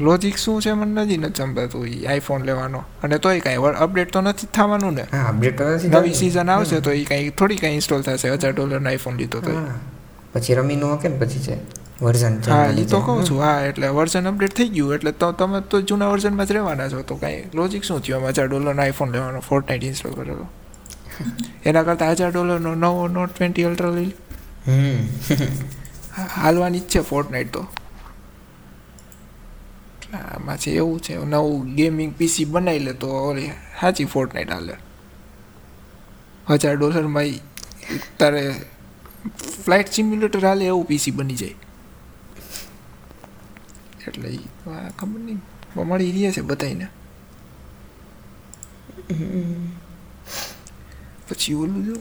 [0.07, 2.81] લોજિક શું છે મને નથી નથી સમજાતું એ આઈફોન લેવાનો.
[3.05, 5.05] અને તોય કાંઈ અપડેટ તો નથી થવાનું ને.
[5.15, 8.29] હા અપડેટ તો નથી નવી સિઝન આવશે તો એ કાંઈ થોડી કાંઈ ઇન્સ્ટોલ થશે.
[8.37, 9.57] હજાર ડોલરનો આઈફોન લીધો તો.
[10.35, 11.57] પછી રમીનું નો કે પછી છે?
[12.01, 13.39] વર્ઝન હા એ તો કહું છું.
[13.45, 14.95] હા એટલે વર્ઝન અપડેટ થઈ ગયું.
[14.97, 17.03] એટલે તો તમે તો જૂના વર્ઝનમાં જ રહેવાના છો.
[17.11, 20.47] તો કાંઈ લોજિક શું થયું હજાર ડોલરનો આઈફોન લેવાનો ફોર્ટ નાઇટ ઇન્સ્ટોલ કરેલો
[21.71, 24.13] એના કરતાં હજાર ડોલરનો નવો નોટ ટ્વેન્ટી અલ્ટ્રા લઈ
[26.37, 27.63] હાલવાની જ છે ફોર્ટ નાઇટ તો.
[30.07, 31.15] એટલે આમાં છે એવું છે.
[31.33, 33.09] નવું ગેમિંગ પીસી બનાવી લે તો
[33.81, 34.75] સાચી ફોર્ટનાઇટ હાલે.
[36.49, 37.33] હજાર ડોલરમાં
[38.19, 38.43] તારે
[39.65, 41.57] ફ્લાઇટ સિમ્યુલેટર હાલે એવું પીસી બની જાય.
[44.07, 44.29] એટલે
[44.71, 45.41] આ ખબર નહીં.
[45.89, 46.87] મળી રહ્યા છે બધાને
[51.29, 51.97] પછી ઓલું જો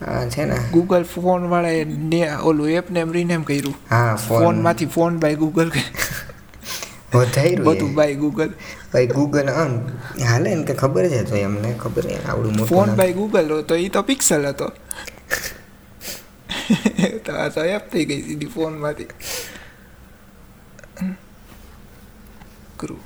[0.00, 0.56] હા છે ને.
[0.74, 2.20] ગૂગલ ફોન વાળાએ ને
[2.50, 3.76] ઓલું એપ ને રીનેમ કર્યું.
[3.92, 5.70] હા ફોન ફોનમાંથી ફોન બાય ગૂગલ
[7.12, 8.50] વધાર્યું બધું બાય ગૂગલ
[8.92, 9.72] ભાઈ ગૂગલ આમ
[10.24, 13.74] હાલે ને કે ખબર છે તો એમને ખબર છે આવડું મોટું ફોન બાય ગૂગલ તો
[13.76, 14.68] એ તો પિક્સલ હતો.
[17.24, 19.08] તો આ તો એપ થઈ ગઈ સીધી ફોનમાંથી
[22.76, 23.00] ક્રૂ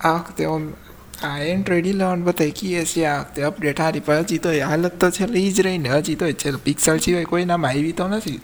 [0.00, 0.50] આ વખતે
[1.22, 5.14] આ એન્ડ્રોઈડ ઇલેવન બધાય કીએ છે આ વખતે અપડેટ હારી પણ હજી તો હાલત તો
[5.16, 8.40] છેલ્લે એ જ રહીને હજી તો છેલ્લે પિક્સલ સિવાય કોઈનામાં આવી તો નથી.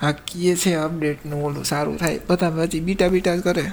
[0.00, 2.18] આ કીએ છે અપડેટનું ઓલું સારું થાય.
[2.28, 3.64] બધા પછી બીટા બીટા જ કરે.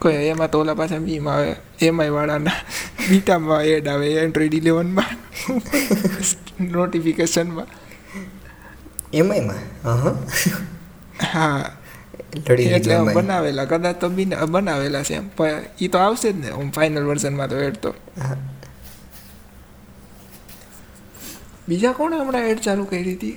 [0.00, 2.58] કોઈ એમાં તો ઓલા પાછા બીમાં આવે એમઆઈ વાળાના.
[3.08, 5.12] બીટામાં એડ આવે એન્ડ્રોઈડ ઇલેવનમાં
[6.72, 7.70] નોટિફિકેશનમાં
[9.12, 9.62] એમઆઈમાં
[11.24, 11.70] હા.
[12.68, 13.66] એટલે બનાવેલા.
[13.66, 16.48] કદાચ તો બી બનાવેલા છે એમ પણ એ તો આવશે જ ને.
[16.50, 18.36] હું ફાઇનલ વર્ઝનમાં તો એડ તો હા.
[21.68, 23.36] બીજા કોણે હમણાં એડ ચાલુ કરી હતી?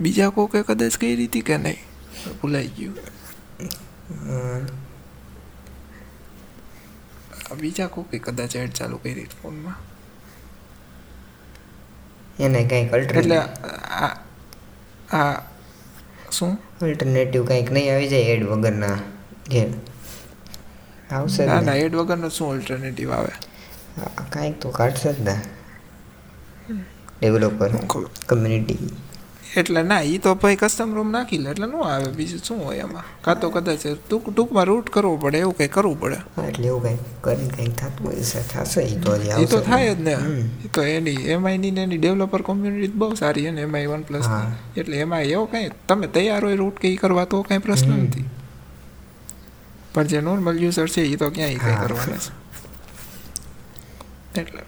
[0.00, 1.80] બીજા કોકે કદાચ કરી હતી કે નહીં?
[2.40, 2.96] ભૂલાઈ ગયું.
[7.60, 9.78] બીજા કોકે કદાચ એડ ચાલુ કરી ફોનમાં?
[12.38, 14.10] એને કંઈક એટલે આ
[15.12, 15.34] આ
[16.30, 16.58] શું?
[16.82, 18.98] અલ્ટરનેટિવ કંઈક નહીં આવી જાય એડ વગરના
[19.48, 19.62] જે
[21.10, 23.32] આવશે ના ના એડ વગરનો શું ઓલ્ટરનેટિવ આવે?
[24.34, 25.36] કાંઈક તો કાઢશે જ ને
[27.22, 27.70] ડેવલપર
[28.28, 28.92] કમ્યુનિટી
[29.60, 32.08] એટલે ના એ તો ભાઈ કસ્ટમ રૂમ નાખી લે એટલે ન આવે?
[32.18, 35.96] બીજું શું હોય એમાં કાં તો કદાચ ટૂંક ટૂંકમાં રૂટ કરવો પડે એવું કંઈ કરવું
[36.00, 36.18] પડે?
[36.48, 39.10] એટલે એવું કંઈક કરીને કંઈક થતું હોય છે થશે એ તો
[39.42, 40.14] એ તો થાય જ ને.
[40.66, 44.28] એ તો એની એમઆઈની ને એની ડેવલપર કોમ્યુનિટી બહુ સારી છે ને એમઆઈ વન પ્લસ.
[44.76, 48.28] એટલે એમાં એવો કંઈ તમે તૈયાર હોય રૂટ કે એ કરવા તો કંઈ પ્રશ્ન નથી.
[49.94, 51.76] પણ જે નોર્મલ યુઝર છે એ તો ક્યાંય કંઈ.
[51.82, 52.41] કરવાના છે.
[54.40, 54.62] એટલે.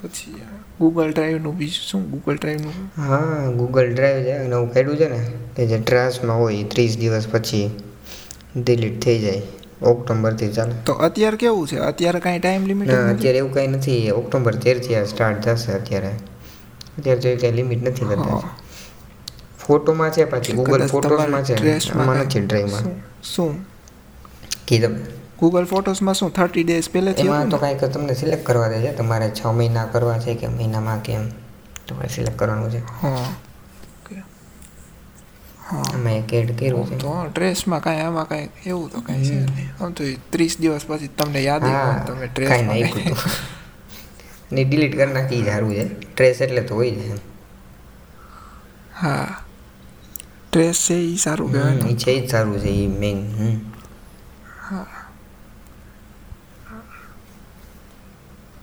[0.00, 0.34] પછી
[0.78, 2.02] ગૂગલ ડ્રાઈવનું બીજું શું?
[2.12, 5.20] ગૂગલ ડ્રાઈવનું હા ગૂગલ ડ્રાઈવ છે નવું કાઢ્યું છે ને
[5.56, 7.66] કે જે ટ્રાસમાં હોય ત્રીસ દિવસ પછી
[8.56, 9.42] ડિલીટ થઈ જાય
[9.92, 10.74] ઓક્ટોબરથી ચાલે.
[10.88, 11.78] તો અત્યારે કેવું છે?
[11.90, 16.12] અત્યારે કાંઈ ટાઈમ લિમિટ અત્યારે એવું કંઈ નથી ઓક્ટોબર તેરથી આ સ્ટાર્ટ થશે અત્યારે.
[16.98, 18.40] અત્યારે તો કાંઈ લિમિટ નથી કરતા.
[19.64, 21.54] ફોટોમાં છે પાછી ગૂગલ ફોટોમાં છે
[21.98, 22.84] આમાં નથી ડ્રાઈવમાં
[23.32, 23.52] શું?
[24.70, 24.96] કીધું
[25.38, 29.28] ગૂગલ ફોટોસમાં શું થર્ટી ડેઝ પહેલેથી એમાં તો કાંઈક તમને સિલેક્ટ કરવા દે છે તમારે
[29.32, 31.22] છ મહિના કરવા છે કે મહિનામાં કેમ
[31.86, 32.80] તમારે સિલેક્ટ કરવાનું છે.
[32.98, 33.24] હા
[33.96, 34.16] ઓકે.
[35.60, 35.84] હા.
[35.94, 36.96] અમે એક એડ કર્યું છે.
[36.98, 39.70] તો ડ્રેસમાં કાંઈ આમાં કાંઈ એવું તો કાંઈ છે નહીં.
[39.78, 43.48] આમ તો ત્રીસ દિવસ પછી તમને યાદ હા આવે તમે કાંઈ ડ્રેસ નાખ્યું
[44.52, 45.84] ને ડિલીટ કરી નાખી સારું છે.
[46.06, 47.18] ટ્રેસ એટલે તો હોય છે.
[48.94, 49.28] હા.
[50.52, 53.18] ડ્રેસ છે એ સારું કહેવાય હમ, છે જ સારું છે એ મેઇન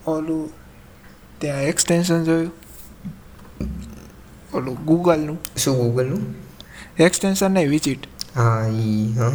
[0.07, 0.51] ઓલું
[1.39, 2.53] ત્યાં એક્સટેન્શન જોયું?
[4.53, 6.23] ઓલું ગૂગલનું શું ગૂગલનું
[6.99, 9.31] એક્સટેન્શન નહીં વિઝિટ હા ઈ હા.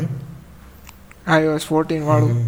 [1.27, 2.39] આઈઓએસ ફોર્ટીન વાળું.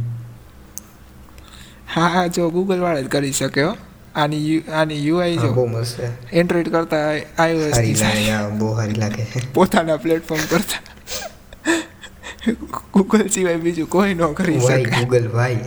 [1.86, 3.74] હા હા જો ગૂગલ વાળા જ કરી શકે હો.
[4.14, 6.08] આની આની યુઆઈ જો બહુ મસ્ત છે.
[6.32, 7.02] એન્ડ્રોઈડ કરતા
[7.38, 9.26] આઈઓએસ સારી લાગે બહુ સારી લાગે.
[9.54, 10.80] પોતાના પ્લેટફોર્મ કરતા.
[12.94, 14.90] ગૂગલ સિવાય બીજું કોઈ ન કરી શકે.
[14.96, 15.58] ગૂગલ ભાઈ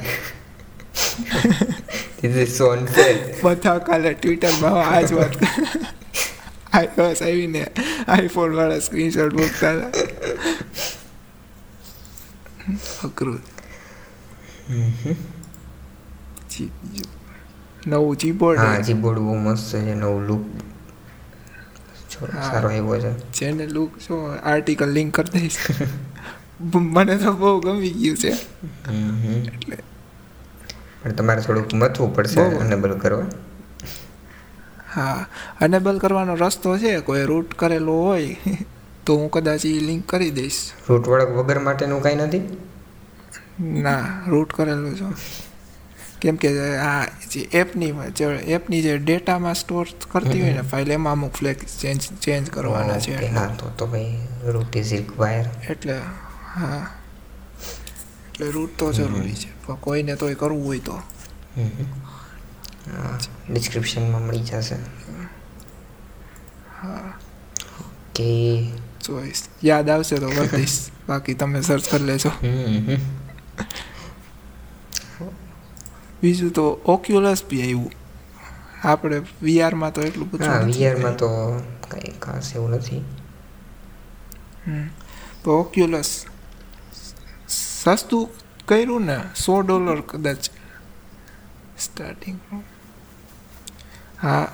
[2.22, 3.15] This is so unfair.
[3.43, 5.34] બધા કાલે ટ્વિટરમાં આ જ વાત
[6.74, 7.63] આઈઓએસ આવીને
[8.07, 9.91] આઈફોન વાળા સ્ક્રીનશોટ મૂકતા હતા.
[13.07, 13.41] અઘરું
[17.88, 20.43] નવું જીબોર્ડ હા જીબોર્ડ બહુ મસ્ત છે નવું લુક.
[22.49, 23.11] સારો આવ્યો છે.
[23.34, 24.22] જેને લુક શું
[24.53, 25.59] આર્ટિકલ લિંક કરી દઈશ.
[26.95, 28.32] મને તો બહુ ગમી ગયું છે.
[29.47, 29.78] એટલે
[31.02, 33.28] પણ તમારે થોડુંક મથવું પડશે અનેબલ કરવા.
[34.95, 35.26] હા
[35.62, 38.58] અનેબલ કરવાનો રસ્તો છે કોઈ રૂટ કરેલો હોય
[39.06, 40.62] તો હું કદાચ એ લિંક કરી દઈશ.
[40.89, 42.43] રૂટ વળગ વગર માટેનું કાંઈ નથી?
[43.86, 45.06] ના રૂટ કરેલું છે.
[46.22, 46.50] કેમ કે
[46.82, 51.58] આ જે એપની જે એપની જે ડેટામાં સ્ટોર કરતી હોય ને ફાઇલ એમાં અમુક ફ્લેગ
[51.82, 53.18] ચેન્જ ચેન્જ કરવાના છે.
[53.28, 54.18] હા તો તો ભાઈ
[54.54, 56.00] રૂટ ઇઝ રિક્વાયર એટલે
[56.56, 56.82] હા.
[58.30, 59.50] એટલે રૂટ તો જરૂરી છે.
[59.68, 60.95] પણ કોઈને તોય કરવું હોય તો.
[63.47, 64.78] ડિસ્ક્રિપ્શનમાં મળી જશે.
[67.82, 68.30] ઓકે
[69.01, 70.70] ચોઈસ યાદ આવશે તો કરી
[71.07, 72.32] બાકી તમે સર્ચ કરી લેજો.
[76.22, 77.91] બીજું તો ઓક્યુલસ બી આવ્યું
[78.84, 80.65] આપણે વીઆરમાં તો એટલું બધું હા.
[80.68, 81.30] વીઆરમાં તો
[81.84, 83.01] કંઈ ખાસ એવું નથી.
[85.43, 86.11] તો ઓક્યુલસ
[87.49, 88.30] સસ્તું
[88.68, 90.49] કર્યું ને સો ડોલર કદાચ
[91.80, 92.39] સ્ટાર્ટિંગ
[94.22, 94.51] હા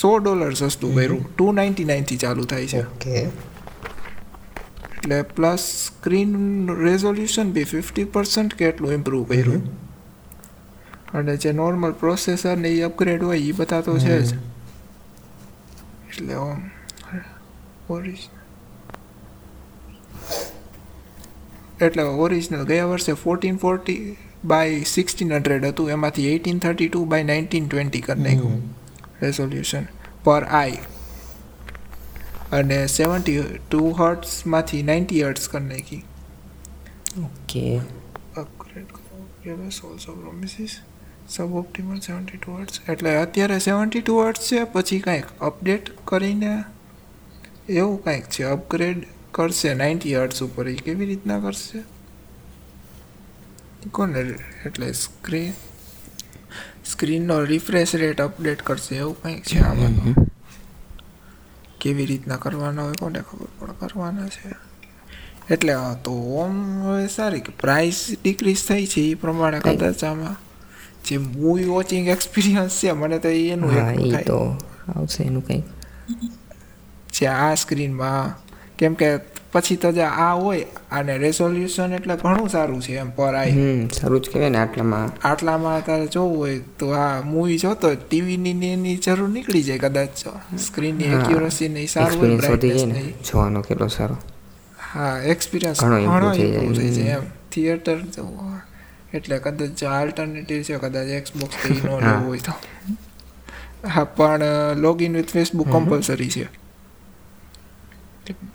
[0.00, 2.86] સો ડોલર સસ્તું કર્યું ટુ નાઇન્ટી નાઇનથી ચાલુ થાય છે.
[2.86, 3.10] ઓકે.
[3.10, 9.88] એટલે plus screen resolution by fifty percent કેટલું ઇમ્પ્રૂવ કર્યું.
[11.12, 14.34] અને જે નોર્મલ પ્રોસેસર ને એ અપગ્રેડ હોય એ બધા તો છે જ.
[16.08, 16.70] એટલે ઓમ
[17.90, 18.37] ઓરિજિનલ
[21.86, 24.00] એટલે ઓરિજિનલ ગયા વર્ષે fourteen forty
[24.44, 25.90] by sixteen hundred હતું.
[25.90, 28.62] એમાંથી eighteen thirty two by nineteen twenty કરી નાખ્યું.
[29.22, 29.88] રેઝોલ્યુશન
[30.24, 30.78] પર આઈ
[32.52, 36.02] અને સેવન્ટી ટુ હર્ટ્સમાંથી નાઇન્ટી હર્ટ્સ કરી નાખી.
[37.24, 37.64] Okay.
[38.36, 38.94] Upgrade
[39.40, 40.78] previous also promises
[41.28, 46.52] sub optimal seventy two hertz એટલે અત્યારે સેવન્ટી ટુ હર્ટ્સ છે પછી કાંઈક અપડેટ કરીને
[47.70, 49.06] એવું કાંઈક છે અપગ્રેડ
[49.38, 49.74] કરશે?
[49.74, 51.80] નાઇન્ટી હર્ટ્સ ઉપર એ કેવી રીતના કરશે?
[53.92, 54.20] કોને
[54.66, 55.52] એટલે સ્ક્રીન
[56.84, 60.14] સ્ક્રીનનો રિફ્રેશ રેટ અપડેટ કરશે એવું કંઈક છે આમાં
[61.80, 64.50] કેવી રીતના કરવાના હોય કોને ખબર પણ કરવાના છે.
[65.54, 65.74] એટલે
[66.04, 69.60] તો ઓમ હવે સારી કે પ્રાઇસ ડિક્રીઝ થઈ છે એ પ્રમાણે?
[69.60, 70.36] કદાચ આમાં
[71.04, 74.24] જે મૂવી વોચિંગ એક્સપિરિયન્સ છે મને તો એનું હા એ થાય.
[74.24, 74.40] તો
[74.96, 75.64] આવશે એનું કંઈક.
[77.14, 78.47] જે આ સ્ક્રીનમાં
[78.78, 79.08] કેમ કે
[79.52, 84.20] પછી તો જે આ હોય અને રેઝોલ્યુશન એટલે ઘણું સારું છે એમ પર આઈ સારું
[84.22, 85.08] જ કહેવાય ને આટલામાં.
[85.24, 90.26] આટલામાં તારે જોવું હોય તો આ મૂવી જોતો ટીવીની ને એની જરૂર નીકળી જાય કદાચ.
[90.58, 94.16] સ્ક્રીનની એક્યુરસી ને સારું હોય બ્રાઇટનેસ જોવાનો કેટલો સારો.
[94.94, 97.16] હા એક્સપિરિયન્સ ઘણો ઇમ્પ્રૂવ થઈ જાય.
[97.16, 97.22] એમ.
[97.52, 98.60] થિયેટર જવું
[99.14, 102.52] એટલે કદાચ જો આલ્ટરનેટિવ છે કદાચ એક્સબોક્સથી ન લેવું હોય તો.
[103.88, 104.42] હા પણ
[104.76, 106.48] લોગિન વિથ ફેસબુક કમ્પલસરી છે.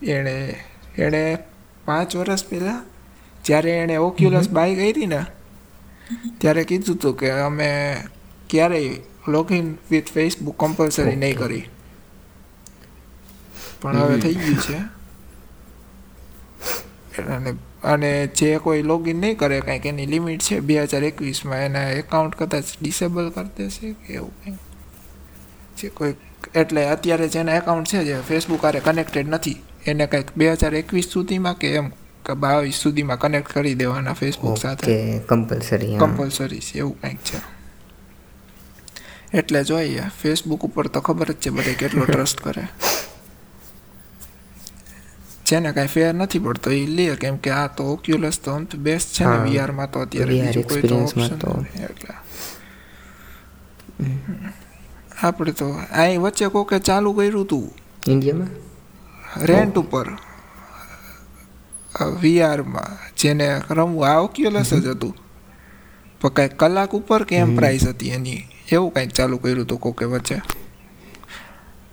[0.03, 0.55] એણે
[0.97, 1.37] એણે
[1.85, 2.85] પાંચ વર્ષ પહેલાં
[3.43, 5.25] જ્યારે એણે ઓક્યુલસ બાય કરી ને
[6.37, 7.97] ત્યારે કીધું હતું કે અમે
[8.49, 8.95] ક્યારેય
[9.27, 11.69] લોગિન વિથ ફેસબુક કમ્પલસરી નહીં કરી.
[13.81, 14.77] પણ હવે થઈ ગયું છે.
[17.21, 17.53] અને
[17.83, 22.35] અને જે કોઈ લોગિન નહીં કરે કાંઈક એની લિમિટ છે બે હજાર એકવીસમાં એના એકાઉન્ટ
[22.35, 24.59] કદાચ ડિસેબલ કરી દેશે કે એવું કંઈક.
[25.77, 26.13] જે કોઈ
[26.61, 29.57] એટલે અત્યારે જેના એકાઉન્ટ છે જે ફેસબુક આરે કનેક્ટેડ નથી.
[29.85, 31.87] એને કંઈક બે હજાર એકવીસ સુધીમાં કે એમ
[32.25, 34.95] કે બાવીસ સુધીમાં કનેક્ટ કરી દેવાના ફેસબુક સાથે.
[35.31, 37.37] કમ્પલસરી કમ્પલસરી છે એવું કંઈક છે.
[39.39, 42.65] એટલે જોઈએ ફેસબુક ઉપર તો ખબર જ છે બધે કેટલો ટ્રસ્ટ કરે.
[45.47, 49.09] જેને કાંઈ ફેર નથી પડતો એ લે કેમ કે આ તો ઓક્યુલસ તો આમ બેસ્ટ
[49.15, 51.39] છે ને વીઆરમાં તો અત્યારે બીજું કોઈ તો ઓપ્શન
[51.87, 52.13] એટલે.
[55.23, 57.73] આપણે તો અહીં વચ્ચે કોકે ચાલુ કર્યું હતું
[58.07, 58.47] ઇન્ડિયામાં?
[59.45, 60.07] રેન્ટ ઉપર.
[62.21, 65.15] વીઆરમાં જેને રમવું આ ઓક્યુલસ જ હતું.
[66.21, 67.55] પણ કાંઈક કલાક ઉપર કે એમ.
[67.55, 68.47] પ્રાઇસ હતી એની?
[68.71, 70.41] એવું કાંઈક ચાલુ કર્યું હતું કોકે વચ્ચે?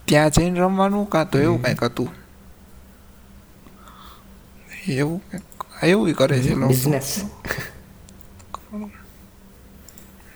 [0.05, 2.09] ત્યાં જઈને રમવાનું કાં તો એવું કાંઈક હતું?
[4.89, 6.69] એવું કાંઈક એવું કરે છે લોકો.
[6.69, 7.25] બિઝનેસ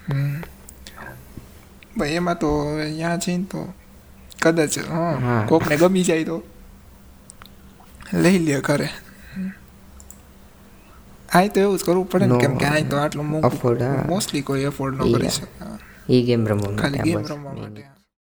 [0.09, 0.43] હમ.
[1.97, 3.61] ભાઈ એમાં તો અહીંયા જઈને તો
[4.41, 5.47] કદાચ હા.
[5.49, 6.37] કોકને ગમી જાય તો
[8.19, 8.89] લઈ લે ઘરે
[11.29, 14.65] આય તો એવું જ કરવું પડે ને કેમ કે આય તો આટલું મોંઘું મોસ્ટલી કોઈ
[14.65, 15.13] એફોર્ડ ન.
[15.15, 15.47] કરી શકે
[16.11, 17.83] એ ગેમ રમવા માટે ખાલી ગેમ રમવા માટે